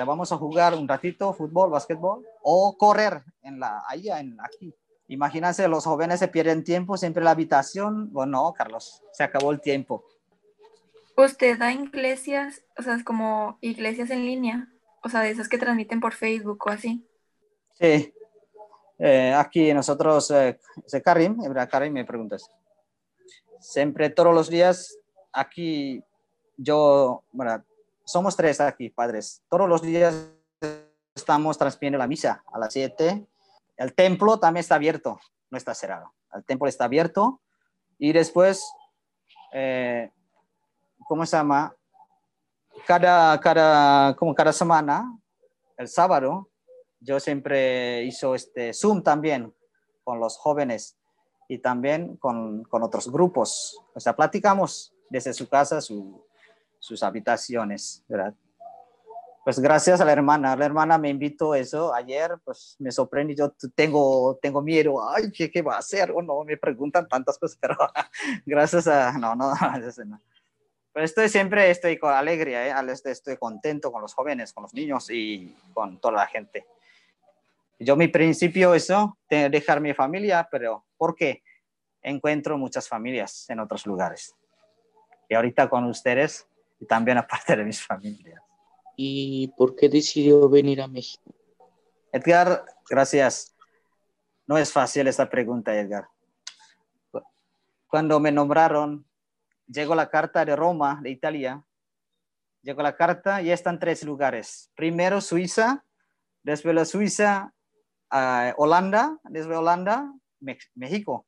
[0.00, 4.72] O vamos a jugar un ratito fútbol, básquetbol o correr en la, ahí, en, aquí.
[5.08, 8.12] Imagínense, los jóvenes se pierden tiempo siempre en la habitación.
[8.12, 10.04] Bueno, Carlos, se acabó el tiempo.
[11.18, 14.68] ¿Usted da iglesias, o sea, es como iglesias en línea?
[15.02, 17.04] O sea, de esas que transmiten por Facebook o así.
[17.74, 18.14] Sí.
[19.00, 20.60] Eh, aquí nosotros, eh,
[21.04, 21.36] Karim,
[21.68, 22.48] Karim me preguntas.
[23.58, 24.96] Siempre, todos los días,
[25.32, 26.04] aquí
[26.56, 27.64] yo, bueno,
[28.04, 29.42] somos tres aquí, padres.
[29.48, 30.30] Todos los días
[31.16, 33.26] estamos transmitiendo la misa a las 7.
[33.76, 35.18] El templo también está abierto,
[35.50, 36.12] no está cerrado.
[36.32, 37.40] El templo está abierto
[37.98, 38.72] y después
[39.52, 40.12] eh,
[41.08, 41.74] ¿cómo se llama?
[42.86, 45.18] Cada, cada, como cada semana,
[45.76, 46.50] el sábado,
[47.00, 49.52] yo siempre hizo este Zoom también
[50.04, 50.96] con los jóvenes
[51.48, 53.82] y también con, con otros grupos.
[53.94, 56.24] O sea, platicamos desde su casa, su,
[56.78, 58.34] sus habitaciones, ¿verdad?
[59.44, 63.54] Pues gracias a la hermana, la hermana me invitó eso ayer, pues me sorprendí, yo
[63.74, 66.10] tengo, tengo miedo, ay, ¿qué, qué va a hacer?
[66.10, 67.74] O no, me preguntan tantas cosas, pero
[68.44, 69.54] gracias a, no, no,
[70.04, 70.20] no.
[70.92, 72.92] Pero estoy siempre estoy con alegría, ¿eh?
[73.04, 76.66] estoy contento con los jóvenes, con los niños y con toda la gente.
[77.78, 81.42] Yo mi principio es eso, dejar mi familia, pero ¿por qué?
[82.02, 84.34] Encuentro muchas familias en otros lugares.
[85.28, 86.48] Y ahorita con ustedes
[86.80, 88.42] y también aparte de mis familias.
[88.96, 91.22] ¿Y por qué decidió venir a México?
[92.10, 93.54] Edgar, gracias.
[94.46, 96.08] No es fácil esta pregunta, Edgar.
[97.86, 99.06] Cuando me nombraron
[99.68, 101.62] llegó la carta de Roma, de Italia.
[102.62, 104.70] Llegó la carta y están tres lugares.
[104.74, 105.84] Primero Suiza,
[106.42, 107.52] después la Suiza,
[108.12, 110.12] uh, Holanda, después Holanda,
[110.74, 111.26] México.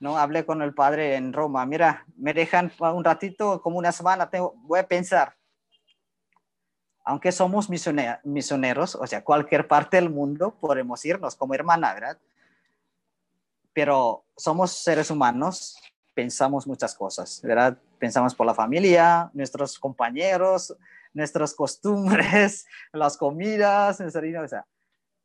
[0.00, 1.66] No hablé con el padre en Roma.
[1.66, 5.34] Mira, me dejan un ratito, como una semana, tengo, voy a pensar.
[7.04, 12.18] aunque somos misione- misioneros, o sea, cualquier parte del mundo podemos irnos como hermana, ¿verdad?
[13.72, 15.78] Pero somos seres humanos,
[16.18, 17.78] pensamos muchas cosas, ¿verdad?
[17.96, 20.76] Pensamos por la familia, nuestros compañeros,
[21.14, 24.66] nuestras costumbres, las comidas, o sea,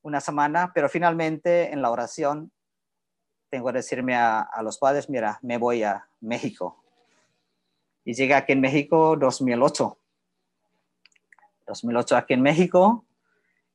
[0.04, 2.52] una semana, pero finalmente en la oración
[3.50, 6.84] tengo que decirme a, a los padres, mira, me voy a México.
[8.06, 9.98] Y llegué aquí en México 2008.
[11.66, 13.04] 2008 aquí en México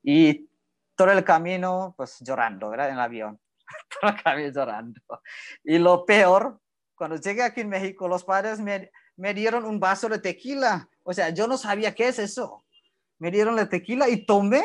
[0.05, 0.49] y
[0.95, 2.91] todo el camino pues llorando, ¿verdad?
[2.91, 3.41] En el avión.
[4.01, 5.01] todo el camino llorando.
[5.65, 6.61] Y lo peor,
[6.99, 10.89] cuando llegué aquí en México, los padres me, me dieron un vaso de tequila.
[11.05, 12.65] O sea, yo no sabía qué es eso.
[13.19, 14.63] Me dieron la tequila y tomé.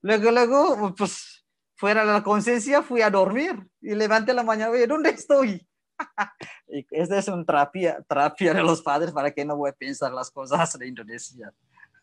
[0.00, 1.44] Luego, luego, pues,
[1.76, 5.66] fuera de la conciencia, fui a dormir y levanté la mañana y ¿dónde estoy?
[6.68, 10.12] y este es un terapia, terapia de los padres para que no voy a pensar
[10.12, 11.52] las cosas de Indonesia.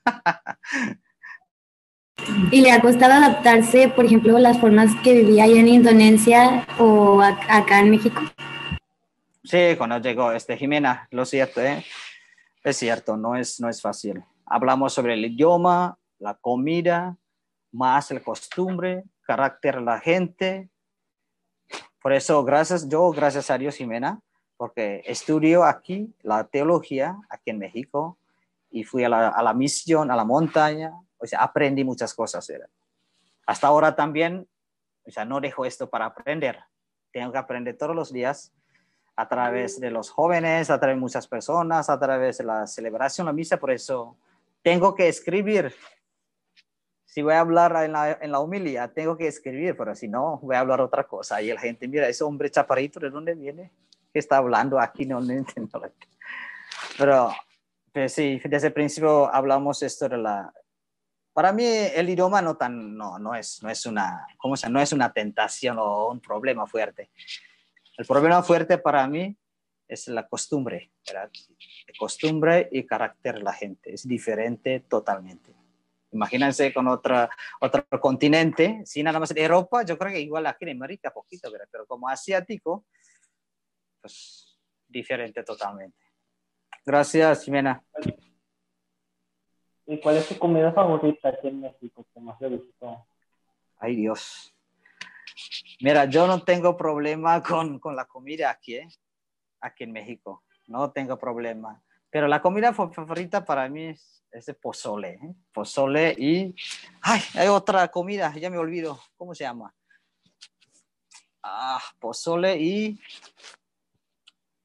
[2.51, 7.17] ¿Y le ha costado adaptarse, por ejemplo, las formas que vivía allá en Indonesia o
[7.21, 8.21] ac- acá en México?
[9.49, 11.83] Sí, cuando llegó este Jimena, lo cierto, ¿eh?
[12.63, 14.23] es cierto, no es, no es fácil.
[14.45, 17.17] Hablamos sobre el idioma, la comida,
[17.71, 20.69] más la costumbre, carácter de la gente.
[21.99, 24.21] Por eso, gracias, yo, gracias a Dios, Jimena,
[24.55, 28.19] porque estudio aquí la teología, aquí en México,
[28.69, 32.53] y fui a la, a la misión, a la montaña, o sea, aprendí muchas cosas.
[33.47, 34.47] Hasta ahora también,
[35.07, 36.59] o sea, no dejo esto para aprender.
[37.11, 38.53] Tengo que aprender todos los días
[39.19, 43.27] a través de los jóvenes, a través de muchas personas, a través de la celebración,
[43.27, 44.15] la misa, por eso
[44.61, 45.75] tengo que escribir.
[47.03, 50.39] Si voy a hablar en la, en la humildad, tengo que escribir, pero si no,
[50.41, 51.41] voy a hablar otra cosa.
[51.41, 53.73] Y la gente, mira, ese hombre chaparrito, ¿de dónde viene?
[54.13, 55.05] ¿Qué está hablando aquí?
[55.05, 55.81] No, no entiendo.
[56.97, 57.33] Pero,
[57.91, 60.53] pero sí, desde el principio hablamos esto de la...
[61.33, 64.79] Para mí el idioma no, tan, no, no, es, no, es una, ¿cómo se, no
[64.79, 67.09] es una tentación o un problema fuerte.
[67.99, 69.37] El problema fuerte para mí
[69.85, 71.29] es la costumbre, ¿verdad?
[71.97, 73.93] Costumbre y carácter de la gente.
[73.93, 75.53] Es diferente totalmente.
[76.13, 80.63] Imagínense con otra, otro continente, si nada más en Europa, yo creo que igual aquí
[80.63, 81.67] en América poquito, ¿verdad?
[81.69, 82.85] pero como asiático,
[83.99, 84.57] pues
[84.87, 85.97] diferente totalmente.
[86.85, 87.83] Gracias, Jimena.
[89.85, 93.05] ¿Y cuál es su comida favorita aquí en México que más le gustó?
[93.77, 94.55] Ay, Dios.
[95.81, 98.87] Mira, yo no tengo problema con, con la comida aquí, ¿eh?
[99.61, 100.43] aquí en México.
[100.67, 101.81] No tengo problema.
[102.09, 105.11] Pero la comida fa- favorita para mí es, es el pozole.
[105.11, 105.35] ¿eh?
[105.53, 106.55] Pozole y...
[107.01, 108.99] Ay, hay otra comida, ya me olvido.
[109.15, 109.73] ¿Cómo se llama?
[111.41, 112.99] Ah, pozole y...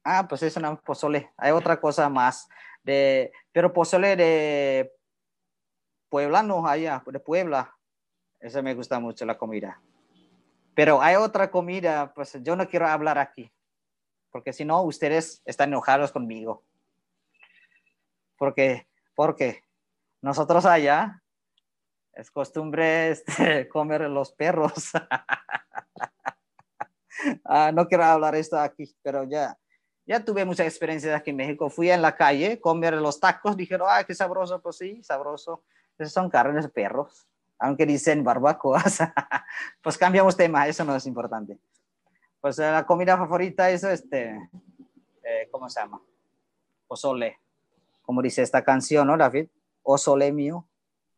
[0.03, 1.31] Ah, pues es una pozole.
[1.37, 2.47] Hay otra cosa más.
[2.83, 4.91] De, pero pozole de
[6.09, 7.75] pueblano, allá, de Puebla.
[8.39, 9.81] Esa me gusta mucho la comida.
[10.75, 13.51] Pero hay otra comida, pues yo no quiero hablar aquí,
[14.29, 16.63] porque si no, ustedes están enojados conmigo.
[18.37, 18.85] Porque,
[19.15, 19.63] porque
[20.21, 21.23] nosotros allá
[22.13, 24.91] es costumbre este, comer los perros.
[27.45, 29.57] Ah, no quiero hablar esto aquí, pero ya,
[30.05, 31.69] ya tuve muchas experiencias aquí en México.
[31.69, 35.63] Fui en la calle, comer los tacos, dijeron, ah, qué sabroso, pues sí, sabroso.
[35.97, 37.25] Esos son carnes de perros,
[37.59, 38.99] aunque dicen barbacoas.
[39.81, 41.57] pues cambiamos tema, eso no es importante.
[42.41, 44.37] Pues eh, la comida favorita es este,
[45.23, 46.01] eh, ¿cómo se llama?
[46.87, 47.39] Pozole.
[48.03, 49.47] Como dice esta canción, ¿no, David?
[49.81, 50.67] O sole mío.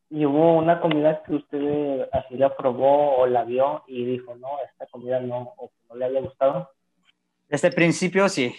[0.09, 4.47] ¿Y hubo una comida que usted así la probó o la vio y dijo, no,
[4.65, 6.71] esta comida no, o no le haya gustado?
[7.49, 8.55] Desde el principio, sí.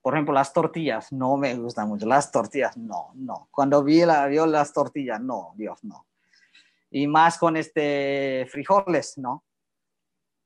[0.00, 2.06] Por ejemplo, las tortillas, no me gustan mucho.
[2.06, 3.48] Las tortillas, no, no.
[3.50, 6.06] Cuando vi la, vio las tortillas, no, Dios, no.
[6.90, 9.44] Y más con este frijoles, ¿no?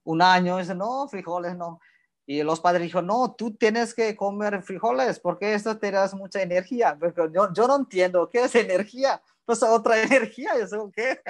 [0.04, 1.80] Un año, dice, no, frijoles, no.
[2.26, 6.42] Y los padres dijeron, no, tú tienes que comer frijoles porque esto te da mucha
[6.42, 6.96] energía.
[6.98, 9.22] Pero yo, yo no entiendo, ¿qué es energía?
[9.44, 11.20] Pues otra energía, ¿eso qué?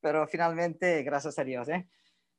[0.00, 1.88] Pero finalmente, gracias a Dios, ¿eh?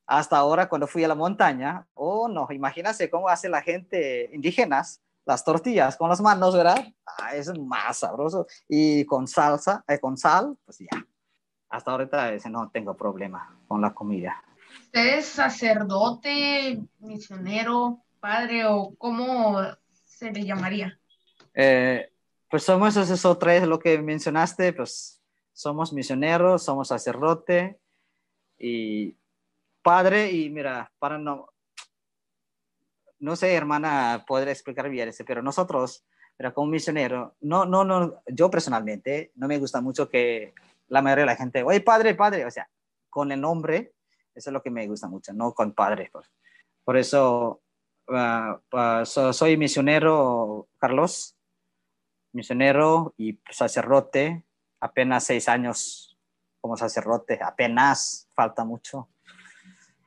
[0.06, 5.02] hasta ahora cuando fui a la montaña, oh no, imagínate cómo hace la gente indígenas
[5.26, 6.86] las tortillas con las manos, ¿verdad?
[7.06, 8.48] Ah, es más sabroso.
[8.68, 11.06] Y con salsa, eh, con sal, pues ya.
[11.70, 14.44] Hasta ahorita ese no tengo problema con la comida.
[14.82, 19.60] ¿Usted es sacerdote, misionero, padre o cómo
[19.92, 21.00] se le llamaría?
[21.54, 22.12] Eh,
[22.50, 27.80] pues somos esos tres, lo que mencionaste, pues somos misioneros, somos sacerdote
[28.58, 29.18] y
[29.82, 31.53] padre y mira, para no,
[33.24, 36.06] no sé, hermana, podré explicar bien ese, pero nosotros
[36.36, 40.54] pero como misionero, no, no, no, yo personalmente no me gusta mucho que
[40.88, 42.70] la mayoría de la gente, oye, padre, padre, o sea,
[43.10, 43.94] con el nombre,
[44.34, 46.10] eso es lo que me gusta mucho, no con padre.
[46.12, 46.26] Por,
[46.84, 47.62] por eso
[48.10, 51.36] ah, ah, soy misionero, Carlos,
[52.32, 54.44] misionero y sacerdote,
[54.80, 56.18] apenas seis años
[56.60, 59.10] como sacerdote, apenas, falta mucho.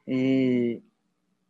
[0.07, 0.83] Y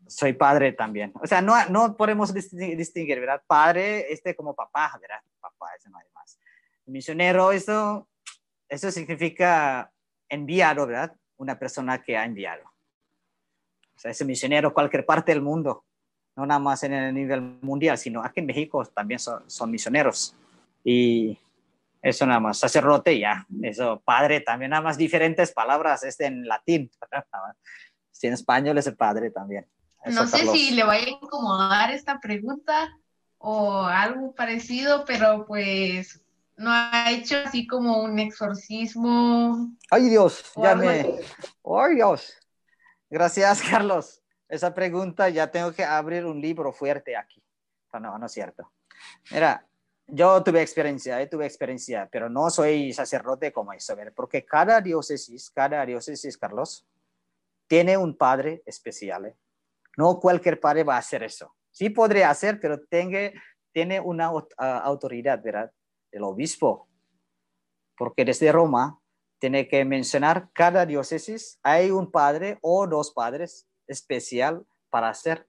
[0.06, 1.12] soy padre también.
[1.20, 3.42] O sea, no, no podemos distinguir, ¿verdad?
[3.46, 5.20] Padre, este como papá, ¿verdad?
[5.40, 6.38] Papá, eso no hay más.
[6.86, 8.08] Misionero, eso,
[8.68, 9.90] eso significa
[10.28, 11.14] enviado, ¿verdad?
[11.36, 12.64] Una persona que ha enviado.
[12.64, 15.84] O sea, ese misionero cualquier parte del mundo,
[16.36, 20.36] no nada más en el nivel mundial, sino aquí en México también son, son misioneros.
[20.84, 21.38] Y
[22.02, 26.90] eso nada más, sacerdote ya, eso, padre también, nada más diferentes palabras, este en latín,
[28.12, 29.66] si en español es el padre también
[30.12, 32.96] no sé si le vaya a incomodar esta pregunta
[33.38, 36.20] o algo parecido, pero pues
[36.56, 39.76] no ha hecho así como un exorcismo.
[39.90, 41.20] Ay Dios, ya me...
[41.64, 42.34] Ay Dios.
[43.10, 44.22] Gracias, Carlos.
[44.48, 47.42] Esa pregunta ya tengo que abrir un libro fuerte aquí.
[48.00, 48.70] No, no es cierto.
[49.30, 49.66] Mira,
[50.06, 55.50] yo tuve experiencia, eh, tuve experiencia, pero no soy sacerdote como eso, porque cada diócesis,
[55.50, 56.86] cada diócesis, Carlos,
[57.66, 59.26] tiene un padre especial.
[59.26, 59.36] ¿eh?
[59.96, 61.54] No cualquier padre va a hacer eso.
[61.70, 63.30] Sí podría hacer, pero tenga,
[63.72, 65.70] tiene una autoridad, ¿verdad?
[66.10, 66.88] El obispo.
[67.96, 68.98] Porque desde Roma
[69.38, 75.46] tiene que mencionar cada diócesis hay un padre o dos padres especial para hacer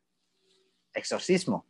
[0.94, 1.66] exorcismo.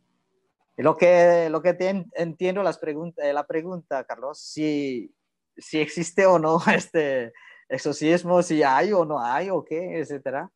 [0.76, 1.76] Lo que, lo que
[2.14, 5.12] entiendo las preguntas, la pregunta, Carlos, si,
[5.56, 7.32] si existe o no este
[7.68, 10.50] exorcismo, si hay o no hay o qué, etcétera.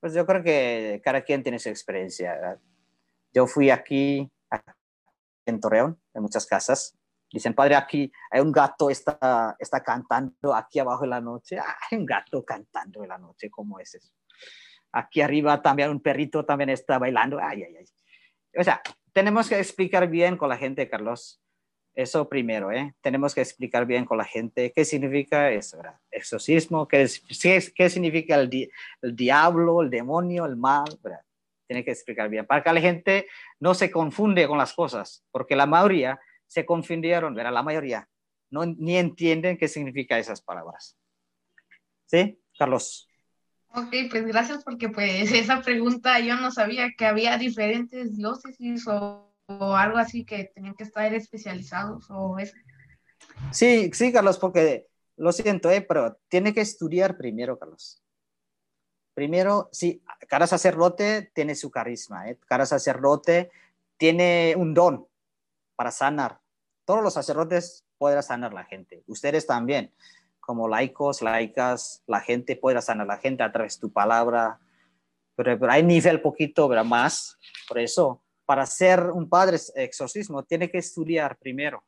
[0.00, 2.58] Pues yo creo que cada quien tiene su experiencia.
[3.32, 4.30] Yo fui aquí,
[5.46, 6.96] en Torreón, en muchas casas.
[7.32, 11.58] Dicen, padre, aquí hay un gato, está, está cantando aquí abajo en la noche.
[11.58, 14.12] Ah, hay un gato cantando en la noche, ¿cómo es eso?
[14.92, 17.38] Aquí arriba también un perrito también está bailando.
[17.40, 17.84] Ay, ay, ay.
[18.58, 18.82] O sea,
[19.12, 21.40] tenemos que explicar bien con la gente, Carlos,
[21.94, 22.94] eso primero, ¿eh?
[23.00, 25.98] Tenemos que explicar bien con la gente qué significa eso, ¿verdad?
[26.10, 27.08] Exorcismo, qué,
[27.74, 28.70] qué significa el,
[29.02, 31.20] el, diablo, el demonio, el mal, ¿verdad?
[31.66, 33.26] Tiene que explicar bien, para que la gente
[33.60, 37.52] no se confunde con las cosas, porque la mayoría se confundieron, ¿verdad?
[37.52, 38.08] La mayoría
[38.50, 40.96] no, ni entienden qué significa esas palabras.
[42.06, 43.08] ¿Sí, Carlos?
[43.72, 49.29] Ok, pues gracias porque pues esa pregunta yo no sabía que había diferentes diócesis o
[49.58, 52.54] o algo así que tenían que estar especializados o eso.
[53.50, 54.86] Sí, sí, Carlos, porque
[55.16, 58.02] lo siento, eh, pero tiene que estudiar primero, Carlos.
[59.14, 62.38] Primero, sí, cada sacerdote tiene su carisma, ¿eh?
[62.46, 63.50] cada sacerdote
[63.96, 65.06] tiene un don
[65.74, 66.40] para sanar.
[66.84, 69.92] Todos los sacerdotes pueden sanar la gente, ustedes también,
[70.38, 74.58] como laicos, laicas, la gente puede sanar la gente a través de tu palabra,
[75.34, 77.36] pero, pero hay nivel poquito pero más,
[77.68, 81.84] por eso para ser un padre exorcismo, tiene que estudiar primero.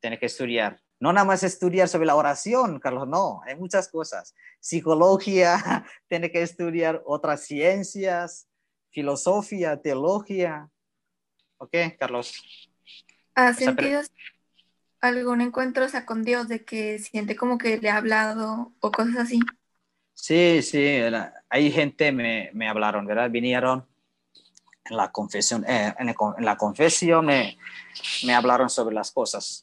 [0.00, 0.80] Tiene que estudiar.
[0.98, 4.34] No nada más estudiar sobre la oración, Carlos, no, hay muchas cosas.
[4.58, 8.48] Psicología, tiene que estudiar otras ciencias,
[8.90, 10.68] filosofía, teología.
[11.58, 12.42] ¿Ok, Carlos?
[13.36, 14.00] ¿Has sentido
[15.00, 19.14] algún encuentro sea, con Dios de que siente como que le ha hablado o cosas
[19.18, 19.38] así?
[20.12, 21.02] Sí, sí,
[21.48, 23.30] hay gente me, me hablaron, ¿verdad?
[23.30, 23.86] Vinieron
[24.84, 27.58] en la confesión, eh, en, la confesión me,
[28.24, 29.62] me, hablaron sobre las cosas.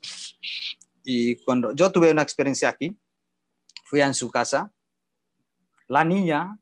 [1.04, 2.98] Y cuando yo tuve una experiencia aquí,
[3.86, 4.72] fui a su casa,
[5.88, 6.58] la niña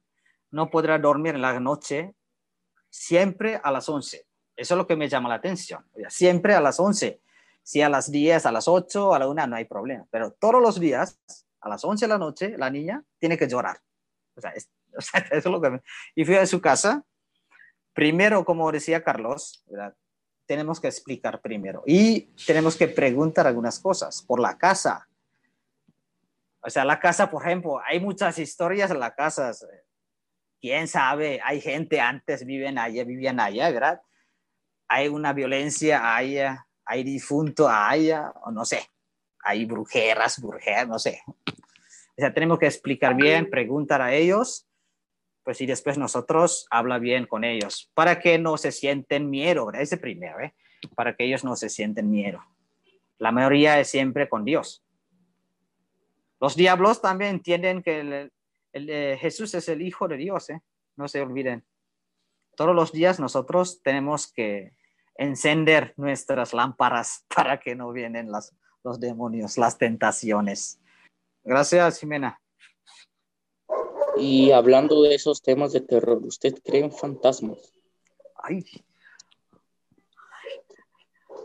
[0.52, 2.16] no podrá dormir en la noche
[2.90, 4.26] siempre a las 11.
[4.56, 5.86] Eso es lo que me llama la atención.
[6.10, 7.22] Siempre a las 11.
[7.64, 10.06] Si a las 10, a las 8, a la 1 no hay problema.
[10.10, 11.20] Pero todos los días,
[11.62, 13.80] a las 11 de la noche, la niña tiene que llorar.
[14.36, 14.66] O sea, eso
[15.32, 15.82] es lo que
[16.16, 17.06] Y fui a su casa
[18.00, 19.62] primero, como decía Carlos,
[20.46, 25.10] tenemos que explicar primero y tenemos que preguntar algunas cosas por la casa.
[26.62, 29.52] O sea, la casa, por ejemplo, hay muchas historias en la casa.
[30.62, 31.42] ¿Quién sabe?
[31.44, 34.02] Hay gente antes viven allá, vivían allá, ¿verdad?
[34.88, 38.90] Hay una violencia allá, hay difunto allá, o no sé.
[39.44, 41.22] Hay brujeras, brujeras, no sé.
[41.28, 44.69] O sea, tenemos que explicar bien, preguntar a ellos
[45.44, 49.82] pues y después nosotros habla bien con ellos, para que no se sienten miedo, ¿verdad?
[49.82, 50.54] Ese primero, ¿eh?
[50.96, 52.44] Para que ellos no se sienten miedo.
[53.18, 54.84] La mayoría es siempre con Dios.
[56.40, 58.32] Los diablos también entienden que
[58.74, 60.62] eh, Jesús es el Hijo de Dios, ¿eh?
[60.96, 61.66] No se olviden.
[62.56, 64.74] Todos los días nosotros tenemos que
[65.16, 70.80] encender nuestras lámparas para que no vienen los demonios, las tentaciones.
[71.44, 72.40] Gracias, Jimena.
[74.20, 77.74] Y hablando de esos temas de terror, ¿usted cree en fantasmas?
[78.36, 78.66] Ay.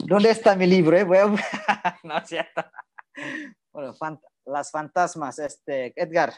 [0.01, 0.97] ¿Dónde está mi libro?
[0.97, 1.05] Eh?
[2.03, 2.65] no es cierto.
[3.73, 3.95] Bueno,
[4.45, 6.35] las fantasmas, este, Edgar,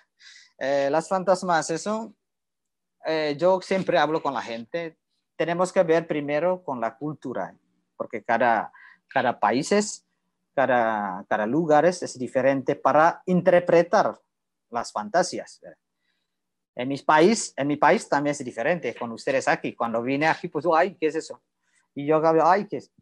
[0.58, 2.14] eh, las fantasmas, eso,
[3.04, 4.96] eh, yo siempre hablo con la gente,
[5.36, 7.54] tenemos que ver primero con la cultura,
[7.96, 8.72] porque cada,
[9.08, 10.06] cada país, es,
[10.54, 14.18] cada, cada lugar es, diferente para interpretar
[14.70, 15.60] las fantasías.
[16.76, 19.74] En mi, país, en mi país también es diferente con ustedes aquí.
[19.74, 21.42] Cuando vine aquí, pues, ay, ¿qué es eso?
[21.94, 22.92] Y yo, ay, ¿qué es?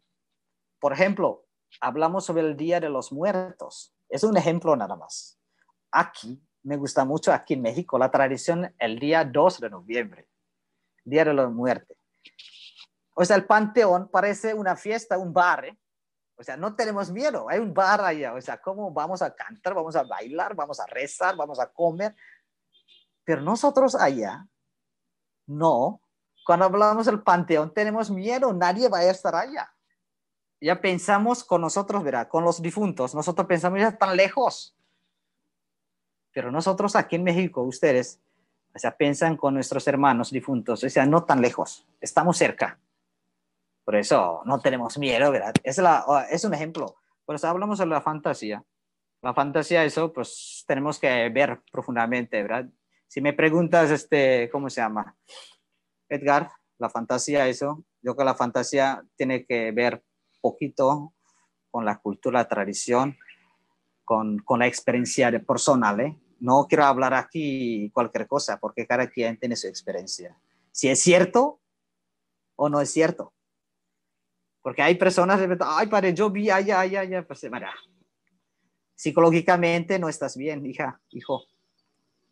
[0.79, 1.45] Por ejemplo,
[1.81, 3.93] hablamos sobre el Día de los Muertos.
[4.07, 5.37] Es un ejemplo nada más.
[5.91, 10.27] Aquí, me gusta mucho, aquí en México, la tradición el día 2 de noviembre,
[11.03, 11.97] Día de los Muertos.
[13.13, 15.77] O sea, el panteón parece una fiesta, un bar, ¿eh?
[16.37, 18.33] O sea, no tenemos miedo, hay un bar allá.
[18.33, 22.13] O sea, ¿cómo vamos a cantar, vamos a bailar, vamos a rezar, vamos a comer?
[23.25, 24.47] Pero nosotros allá,
[25.47, 26.01] no.
[26.45, 29.73] Cuando hablamos del panteón, tenemos miedo, nadie va a estar allá.
[30.61, 34.75] Ya pensamos con nosotros, verá, con los difuntos, nosotros pensamos ya tan lejos.
[36.31, 38.21] Pero nosotros aquí en México, ustedes,
[38.73, 42.79] o sea, piensan con nuestros hermanos difuntos, o sea, no tan lejos, estamos cerca.
[43.83, 45.53] Por eso no tenemos miedo, ¿verdad?
[45.63, 46.95] Es, la, es un ejemplo.
[47.25, 48.63] Por eso hablamos de la fantasía.
[49.21, 52.67] La fantasía, eso, pues tenemos que ver profundamente, ¿verdad?
[53.07, 55.15] Si me preguntas, este, ¿cómo se llama?
[56.09, 60.03] Edgar, la fantasía, eso, yo creo que la fantasía tiene que ver
[60.41, 61.13] poquito
[61.71, 63.17] con la cultura, la tradición,
[64.03, 66.17] con, con la experiencia personal, ¿eh?
[66.39, 70.37] No quiero hablar aquí cualquier cosa, porque cada quien tiene su experiencia.
[70.71, 71.61] Si es cierto
[72.55, 73.33] o no es cierto.
[74.61, 77.73] Porque hay personas ay, padre, yo vi allá, allá, allá, pues, mira,
[78.95, 81.45] psicológicamente no estás bien, hija, hijo.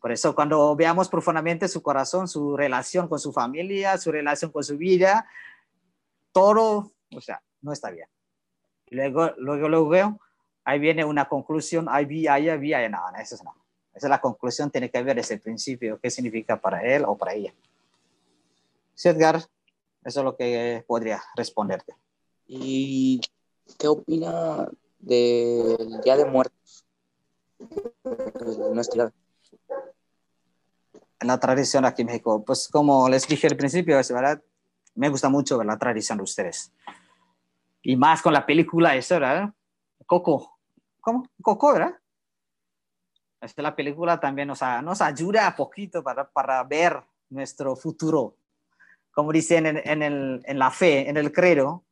[0.04, 4.62] Por eso cuando veamos profundamente su corazón, su relación con su familia, su relación con
[4.62, 5.26] su vida,
[6.30, 8.06] todo, o sea, no está bien.
[8.90, 10.20] Luego, luego, luego,
[10.62, 13.54] ahí viene una conclusión, ahí vi allá, vi allá, no, no, eso no.
[13.94, 17.32] Esa es la conclusión, tiene que ver ese principio, qué significa para él o para
[17.32, 17.54] ella.
[18.92, 19.36] Sí, Edgar,
[20.04, 21.94] eso es lo que podría responderte.
[22.46, 23.22] ¿Y
[23.78, 26.84] qué opina del Día de Muertos?
[27.58, 28.78] en
[31.26, 34.42] la tradición aquí en México, pues como les dije al principio, es verdad,
[34.94, 36.72] me gusta mucho la tradición de ustedes.
[37.82, 39.54] Y más con la película esa, ¿verdad?
[40.06, 40.58] Coco.
[41.00, 41.28] ¿Cómo?
[41.42, 41.98] Coco, ¿verdad?
[43.40, 48.36] Esta la película también nos, nos ayuda a poquito para, para ver nuestro futuro.
[49.12, 51.84] Como dicen en, en, el, en la fe, en el credo,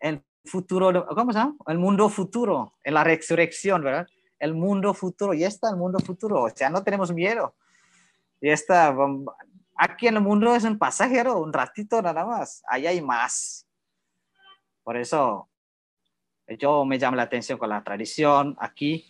[0.00, 1.56] el futuro, ¿cómo se llama?
[1.66, 4.06] El mundo futuro, en la resurrección, ¿verdad?
[4.38, 7.54] El mundo futuro, y está el mundo futuro, o sea, no tenemos miedo.
[8.40, 8.94] Y está,
[9.76, 13.66] aquí en el mundo es un pasajero, un ratito nada más, allá hay más.
[14.82, 15.48] Por eso
[16.58, 19.04] yo me llama la atención con la tradición aquí,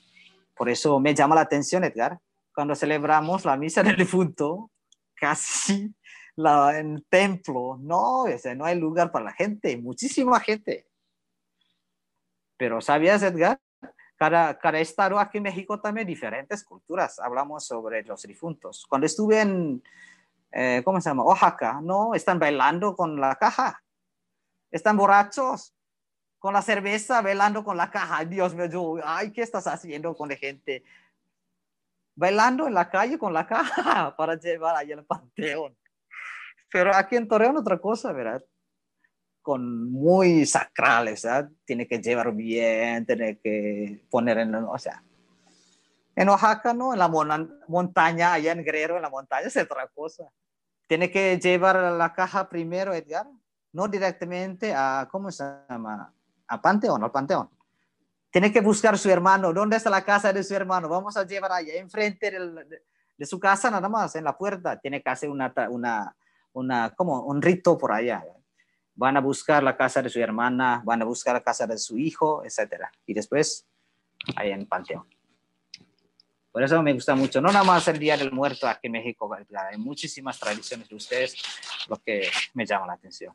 [0.56, 2.18] por eso me llama la atención, Edgar,
[2.54, 4.70] cuando celebramos la misa del difunto,
[5.14, 5.94] casi
[6.36, 10.88] la, en templo, no, ese, no hay lugar para la gente, muchísima gente.
[12.56, 13.60] Pero ¿sabías, Edgar?
[14.18, 17.20] Cada, cada estado aquí en México también diferentes culturas.
[17.20, 18.84] Hablamos sobre los difuntos.
[18.88, 19.80] Cuando estuve en,
[20.50, 21.22] eh, ¿cómo se llama?
[21.22, 23.80] Oaxaca, no, están bailando con la caja.
[24.72, 25.72] Están borrachos
[26.40, 28.24] con la cerveza, bailando con la caja.
[28.24, 30.82] Dios mío, ay, ¿qué estás haciendo con la gente?
[32.16, 35.76] Bailando en la calle con la caja para llevar ahí al panteón.
[36.70, 38.42] Pero aquí en Torreón otra cosa, ¿verdad?
[39.48, 41.48] Con muy sacrales, ¿verdad?
[41.64, 45.02] Tiene que llevar bien, tiene que poner en, o sea,
[46.14, 46.92] en Oaxaca, ¿no?
[46.92, 47.08] En la
[47.66, 50.24] montaña, allá en Guerrero, en la montaña es otra cosa.
[50.86, 53.26] Tiene que llevar la caja primero, Edgar,
[53.72, 56.12] no directamente a, ¿cómo se llama?
[56.46, 57.48] A Panteón, al Panteón.
[58.30, 59.54] Tiene que buscar su hermano.
[59.54, 60.90] ¿Dónde está la casa de su hermano?
[60.90, 62.82] Vamos a llevar allá, enfrente de,
[63.16, 64.78] de su casa, nada más, en la puerta.
[64.78, 66.14] Tiene que hacer una, una,
[66.52, 68.22] una, como un rito por allá.
[68.98, 71.96] Van a buscar la casa de su hermana, van a buscar la casa de su
[71.96, 72.82] hijo, etc.
[73.06, 73.64] Y después,
[74.34, 75.06] ahí en Panteón.
[76.50, 79.32] Por eso me gusta mucho, no nada más el Día del Muerto aquí en México,
[79.32, 81.36] hay muchísimas tradiciones de ustedes,
[81.88, 83.32] lo que me llama la atención.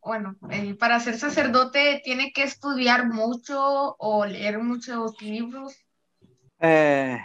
[0.00, 5.74] Bueno, eh, para ser sacerdote tiene que estudiar mucho o leer muchos libros.
[6.60, 7.18] Eh,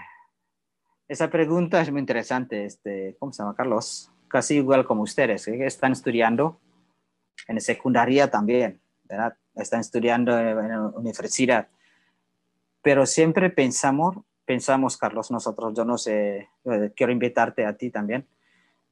[1.07, 2.65] esa pregunta es muy interesante.
[2.65, 4.09] Este, ¿Cómo se llama, Carlos?
[4.33, 6.59] casi igual como ustedes, que están estudiando
[7.47, 8.81] en secundaria también.
[9.03, 9.35] ¿verdad?
[9.55, 11.67] Están estudiando en la universidad.
[12.81, 18.27] Pero siempre pensamos, pensamos, Carlos, nosotros, yo no sé, eh, quiero invitarte a ti también,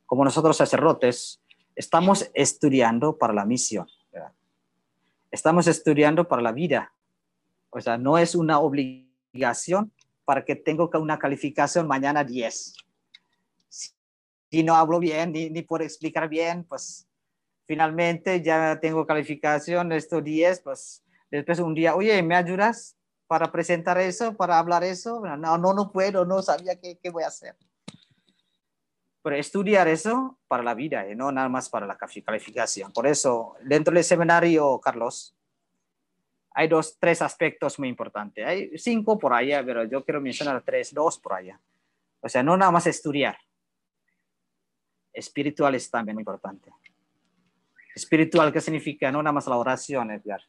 [0.06, 1.42] como nosotros sacerdotes,
[1.76, 4.32] estamos estudiando para la misión, ¿verdad?
[5.32, 6.94] Estamos estudiando para la vida.
[7.70, 9.92] O sea, no es una obligación
[10.26, 12.76] para que tenga una calificación mañana 10.
[13.70, 17.08] Si no hablo bien ni, ni puedo explicar bien, pues
[17.66, 22.98] finalmente ya tengo calificación, estos 10, pues después un día, oye, ¿me ayudas
[23.28, 25.22] para presentar eso, para hablar eso?
[25.38, 27.56] No, no, no puedo, no sabía qué, qué voy a hacer.
[29.24, 32.92] Pero estudiar eso para la vida, y no nada más para la calificación.
[32.92, 35.36] Por eso, dentro del seminario, Carlos,
[36.54, 38.46] hay dos, tres aspectos muy importantes.
[38.46, 41.60] Hay cinco por allá, pero yo quiero mencionar tres, dos por allá.
[42.20, 43.38] O sea, no nada más estudiar.
[45.14, 46.72] Espiritual es también muy importante.
[47.96, 49.12] Espiritual, ¿qué significa?
[49.12, 50.42] No nada más la oración, Edgar.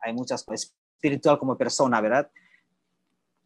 [0.00, 0.74] Hay muchas cosas.
[0.96, 2.30] Espiritual como persona, ¿verdad?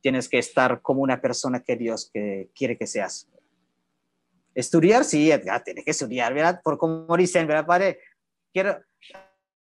[0.01, 3.29] Tienes que estar como una persona que Dios que quiere que seas.
[4.55, 6.61] Estudiar, sí, Edgar, tienes que estudiar, ¿verdad?
[6.63, 8.01] Por como dicen, ¿verdad, padre?
[8.53, 8.79] Quiero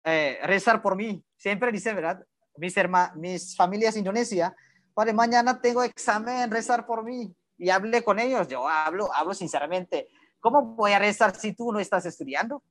[0.05, 1.25] eh, rezar por mí.
[1.37, 2.25] Siempre dicen, ¿verdad?
[2.57, 2.75] Mis,
[3.17, 4.55] mis familias Indonesia,
[4.95, 7.33] padre, mañana tengo examen, rezar por mí.
[7.57, 10.09] Y hablé con ellos, yo hablo, hablo sinceramente.
[10.41, 12.63] ¿Cómo voy a rezar si tú no estás estudiando?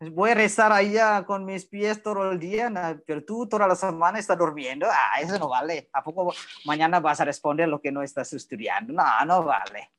[0.00, 2.70] Voy a rezar allá con mis pies todo el día,
[3.06, 4.86] pero tú toda la semana estás durmiendo.
[4.90, 5.88] Ah, eso no vale.
[5.92, 6.34] ¿A poco
[6.64, 8.92] mañana vas a responder lo que no estás estudiando?
[8.92, 9.90] No, no vale.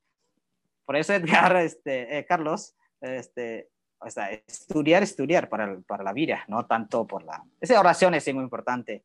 [0.85, 3.69] Por eso, Edgar, este, eh, Carlos, este,
[3.99, 7.43] o sea, estudiar, estudiar para, para la vida, no tanto por la...
[7.59, 9.03] Esa oración es muy importante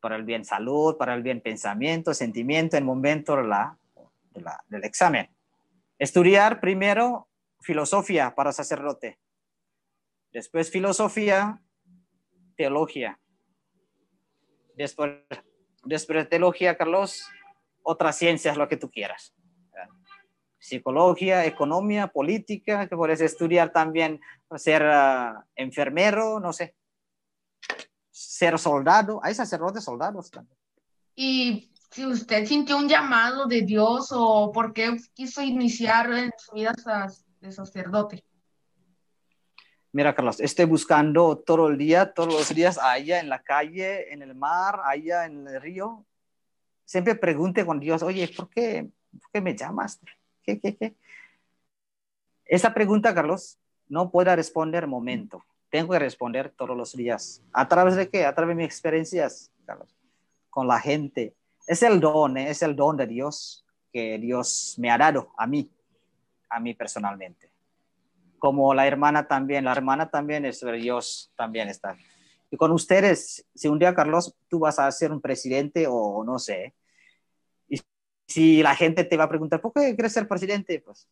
[0.00, 3.76] para el bien salud, para el bien pensamiento, sentimiento, en momento la,
[4.34, 5.28] la, del examen.
[5.98, 7.28] Estudiar primero
[7.60, 9.18] filosofía para sacerdote
[10.34, 11.62] después filosofía,
[12.56, 13.18] teología.
[14.76, 15.12] Después,
[15.84, 17.24] después de teología, Carlos,
[17.82, 19.32] otras ciencias, lo que tú quieras.
[20.58, 24.20] Psicología, economía, política, que puedes estudiar también,
[24.56, 24.82] ser
[25.54, 26.74] enfermero, no sé,
[28.10, 29.20] ser soldado.
[29.22, 30.58] Hay sacerdotes soldados también.
[31.14, 36.52] Y si usted sintió un llamado de Dios o por qué quiso iniciar en su
[36.54, 36.74] vida
[37.40, 38.24] de sacerdote.
[39.94, 44.22] Mira, Carlos, estoy buscando todo el día, todos los días, allá en la calle, en
[44.22, 46.04] el mar, allá en el río.
[46.84, 50.00] Siempre pregunte con Dios, oye, ¿por qué, por qué me llamas?
[50.42, 50.96] ¿Qué, qué, qué?
[52.44, 53.56] Esa pregunta, Carlos,
[53.88, 55.44] no puedo responder momento.
[55.70, 57.40] Tengo que responder todos los días.
[57.52, 58.24] ¿A través de qué?
[58.24, 59.94] A través de mis experiencias, Carlos,
[60.50, 61.36] con la gente.
[61.68, 62.50] Es el don, ¿eh?
[62.50, 65.70] es el don de Dios que Dios me ha dado a mí,
[66.48, 67.53] a mí personalmente
[68.38, 71.96] como la hermana también, la hermana también es Dios, también está.
[72.50, 76.38] Y con ustedes, si un día, Carlos, tú vas a ser un presidente o no
[76.38, 76.74] sé,
[77.68, 77.80] y
[78.26, 80.80] si la gente te va a preguntar, ¿por qué quieres ser presidente?
[80.80, 81.08] Pues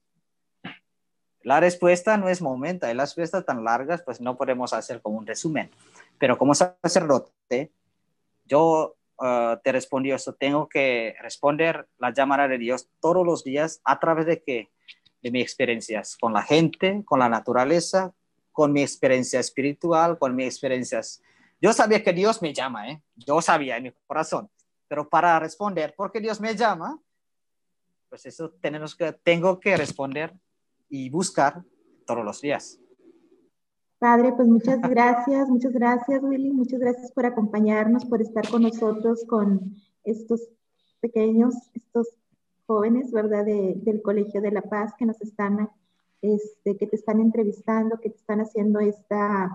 [1.42, 5.18] la respuesta no es momento, hay las respuestas tan largas, pues no podemos hacer como
[5.18, 5.70] un resumen.
[6.18, 7.72] Pero como sacerdote,
[8.44, 13.80] yo uh, te respondí eso, tengo que responder la llamada de Dios todos los días
[13.84, 14.70] a través de que
[15.22, 18.12] de mis experiencias con la gente, con la naturaleza,
[18.50, 21.22] con mi experiencia espiritual, con mis experiencias.
[21.60, 23.02] Yo sabía que Dios me llama, ¿eh?
[23.16, 24.50] Yo sabía en mi corazón,
[24.88, 27.00] pero para responder, ¿por qué Dios me llama?
[28.08, 30.34] Pues eso tenemos que, tengo que responder
[30.88, 31.62] y buscar
[32.04, 32.78] todos los días.
[33.98, 39.24] Padre, pues muchas gracias, muchas gracias, Willy, muchas gracias por acompañarnos, por estar con nosotros,
[39.28, 40.48] con estos
[41.00, 42.08] pequeños, estos
[42.66, 43.44] jóvenes, ¿verdad?
[43.44, 45.68] del Colegio de la Paz que nos están,
[46.20, 49.50] este, que te están entrevistando, que te están haciendo esta,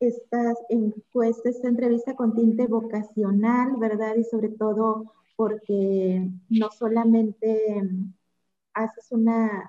[0.00, 4.16] esta encuesta, esta entrevista con tinte vocacional, ¿verdad?
[4.16, 7.82] Y sobre todo porque no solamente
[8.74, 9.68] haces una,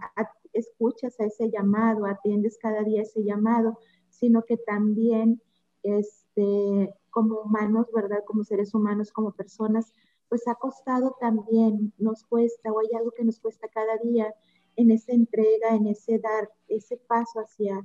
[0.53, 3.77] escuchas a ese llamado, atiendes cada día ese llamado,
[4.09, 5.41] sino que también,
[5.83, 8.23] este, como humanos, ¿verdad?
[8.25, 9.93] Como seres humanos, como personas,
[10.29, 14.33] pues ha costado también, nos cuesta, o hay algo que nos cuesta cada día
[14.75, 17.83] en esa entrega, en ese dar, ese paso hacia,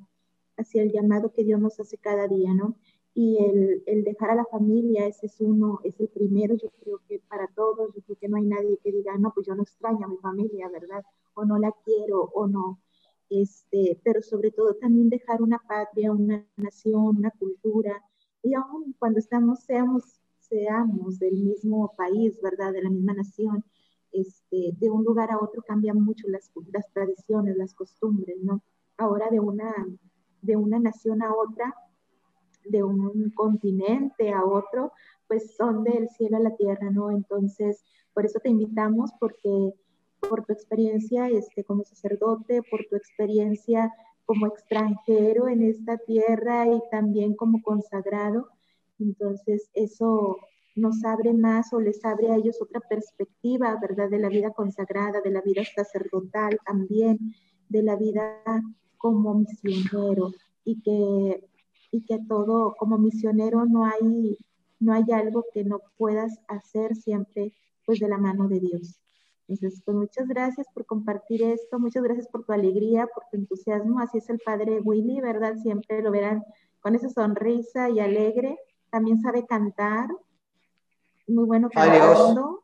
[0.56, 2.76] hacia el llamado que Dios nos hace cada día, ¿no?
[3.14, 7.00] Y el, el, dejar a la familia, ese es uno, es el primero, yo creo
[7.08, 9.62] que para todos, yo creo que no hay nadie que diga, no, pues yo no
[9.62, 11.04] extraño a mi familia, ¿verdad?
[11.34, 12.80] O no la quiero, o no.
[13.30, 18.02] Este, pero sobre todo también dejar una patria, una nación, una cultura,
[18.42, 20.20] y aún cuando estamos, seamos
[20.54, 22.72] seamos del mismo país, ¿verdad?
[22.72, 23.64] De la misma nación,
[24.12, 28.62] este, de un lugar a otro cambian mucho las, las tradiciones, las costumbres, ¿no?
[28.96, 29.74] Ahora de una,
[30.42, 31.74] de una nación a otra,
[32.64, 34.92] de un continente a otro,
[35.26, 37.10] pues son del cielo a la tierra, ¿no?
[37.10, 39.74] Entonces, por eso te invitamos, porque
[40.20, 43.92] por tu experiencia este, como sacerdote, por tu experiencia
[44.24, 48.53] como extranjero en esta tierra y también como consagrado.
[48.98, 50.38] Entonces, eso
[50.76, 54.10] nos abre más o les abre a ellos otra perspectiva, ¿verdad?
[54.10, 57.34] De la vida consagrada, de la vida sacerdotal también,
[57.68, 58.42] de la vida
[58.98, 60.32] como misionero
[60.64, 61.44] y que,
[61.90, 64.38] y que todo, como misionero no hay,
[64.80, 67.52] no hay algo que no puedas hacer siempre
[67.86, 68.98] pues de la mano de Dios.
[69.46, 74.00] Entonces, pues muchas gracias por compartir esto, muchas gracias por tu alegría, por tu entusiasmo.
[74.00, 75.56] Así es el padre Willy, ¿verdad?
[75.56, 76.42] Siempre lo verán
[76.80, 78.58] con esa sonrisa y alegre.
[78.94, 80.06] También sabe cantar,
[81.26, 82.62] muy bueno cantando.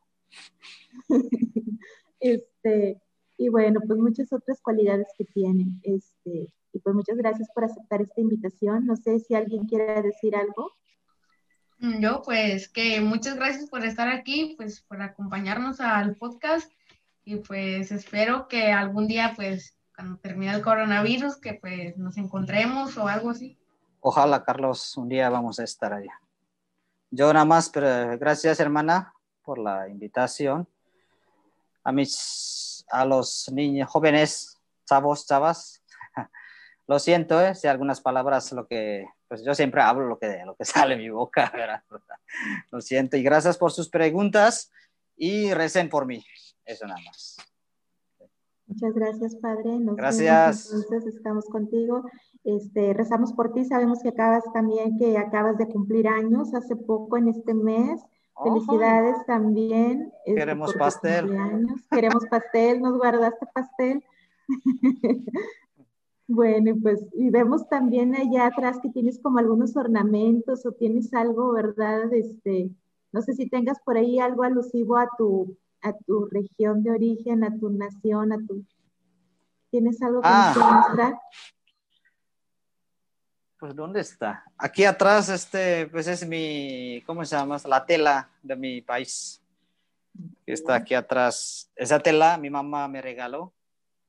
[2.20, 3.03] este,
[3.37, 5.66] y bueno, pues muchas otras cualidades que tiene.
[5.83, 8.87] Este, y pues muchas gracias por aceptar esta invitación.
[8.87, 10.70] No sé si alguien quiere decir algo.
[11.81, 16.70] Mm, yo, pues que muchas gracias por estar aquí, pues por acompañarnos al podcast
[17.24, 22.97] y pues espero que algún día, pues cuando termine el coronavirus, que pues nos encontremos
[22.99, 23.59] o algo así.
[24.01, 26.20] Ojalá, Carlos, un día vamos a estar allá.
[27.11, 30.66] Yo nada más, pero gracias, hermana, por la invitación.
[31.84, 35.82] A mis, a los niños jóvenes, chavos, chavas,
[36.86, 37.55] lo siento, ¿eh?
[37.55, 41.03] si algunas palabras lo que pues yo siempre hablo lo que, lo que sale de
[41.03, 41.82] mi boca, ¿verdad?
[42.72, 44.72] Lo siento y gracias por sus preguntas
[45.16, 46.24] y recen por mí.
[46.64, 47.36] Eso nada más.
[48.66, 49.78] Muchas gracias, Padre.
[49.94, 50.72] gracias.
[50.72, 52.05] entonces estamos contigo.
[52.45, 53.64] Este, rezamos por ti.
[53.64, 58.03] Sabemos que acabas también, que acabas de cumplir años hace poco en este mes.
[58.43, 60.12] Felicidades también.
[60.24, 61.36] Este, Queremos pastel.
[61.91, 62.80] Queremos pastel.
[62.80, 64.05] Nos guardaste pastel.
[66.32, 71.53] Bueno, pues y vemos también allá atrás que tienes como algunos ornamentos o tienes algo,
[71.53, 72.12] ¿verdad?
[72.14, 72.70] Este,
[73.11, 77.43] no sé si tengas por ahí algo alusivo a tu, a tu región de origen,
[77.43, 78.64] a tu nación, a tu...
[79.72, 80.84] ¿Tienes algo que ah.
[80.86, 81.18] mostrar?
[83.61, 84.42] Pues ¿dónde está?
[84.58, 87.58] Aquí atrás, este, pues es mi, ¿cómo se llama?
[87.66, 89.40] La tela de mi país.
[90.46, 91.70] Está aquí atrás.
[91.76, 93.52] Esa tela mi mamá me regaló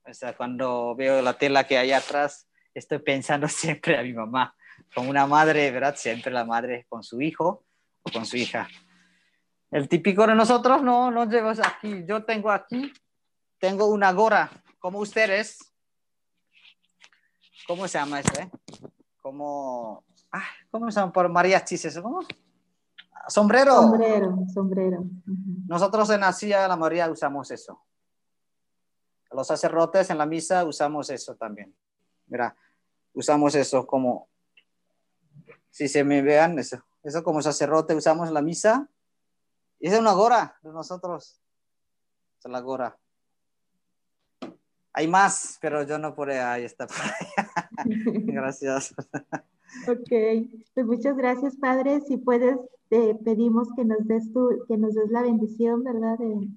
[0.03, 4.55] o sea, cuando veo la tela que hay atrás, estoy pensando siempre a mi mamá,
[4.93, 5.95] como una madre, ¿verdad?
[5.95, 7.65] Siempre la madre con su hijo
[8.01, 8.67] o con su hija.
[9.69, 12.03] El típico de nosotros, no, no llevas aquí.
[12.05, 12.91] Yo tengo aquí,
[13.57, 15.59] tengo una gora, como ustedes.
[17.67, 18.49] ¿Cómo se llama eso, eh?
[19.21, 21.13] Como, ah, ¿cómo se llama?
[21.13, 22.21] Por mariachis, ¿eso cómo?
[23.27, 23.73] Sombrero.
[23.73, 25.03] Sombrero, sombrero.
[25.67, 27.81] Nosotros en Asia, la mayoría usamos eso.
[29.31, 31.73] Los sacerdotes en la misa usamos eso también.
[32.27, 32.55] Mira,
[33.13, 34.27] usamos eso como,
[35.69, 38.89] si se me vean, eso, eso como sacerdote usamos en la misa.
[39.79, 41.41] Y es una gora de nosotros.
[42.39, 42.97] Es la gora.
[44.93, 46.97] Hay más, pero yo no por ahí, está por
[48.25, 48.93] gracias.
[49.87, 50.09] Ok,
[50.73, 52.01] pues muchas gracias, Padre.
[52.01, 52.57] Si puedes,
[52.89, 56.17] te pedimos que nos des tu, que nos des la bendición, ¿verdad?
[56.17, 56.49] De,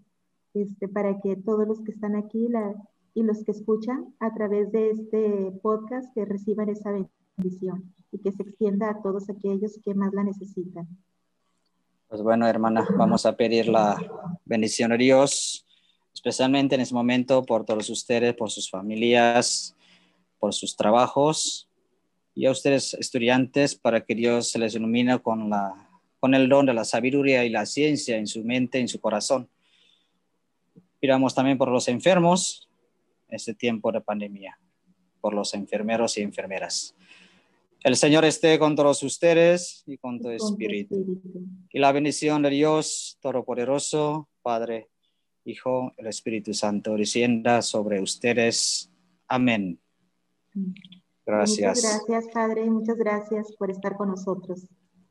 [0.55, 2.49] este, para que todos los que están aquí
[3.15, 6.91] y los que escuchan a través de este podcast que reciban esa
[7.37, 10.89] bendición y que se extienda a todos aquellos que más la necesitan.
[12.09, 13.97] Pues bueno, hermana, vamos a pedir la
[14.45, 15.64] bendición a Dios,
[16.25, 19.77] especialmente en este momento por todos ustedes, por sus familias,
[20.39, 21.69] por sus trabajos
[22.35, 26.65] y a ustedes estudiantes para que Dios se les ilumine con, la, con el don
[26.65, 29.49] de la sabiduría y la ciencia en su mente, en su corazón
[31.05, 32.67] Pidamos también por los enfermos
[33.29, 34.59] en este tiempo de pandemia,
[35.21, 36.97] por los enfermeros y enfermeras.
[37.83, 41.21] El Señor esté con todos ustedes y con tu espíritu.
[41.71, 44.89] Y la bendición de Dios Todopoderoso, Padre,
[45.45, 48.91] Hijo, el Espíritu Santo, descienda sobre ustedes.
[49.29, 49.79] Amén.
[51.27, 51.77] Gracias.
[51.77, 54.67] Muchas gracias, Padre, muchas gracias por estar con nosotros.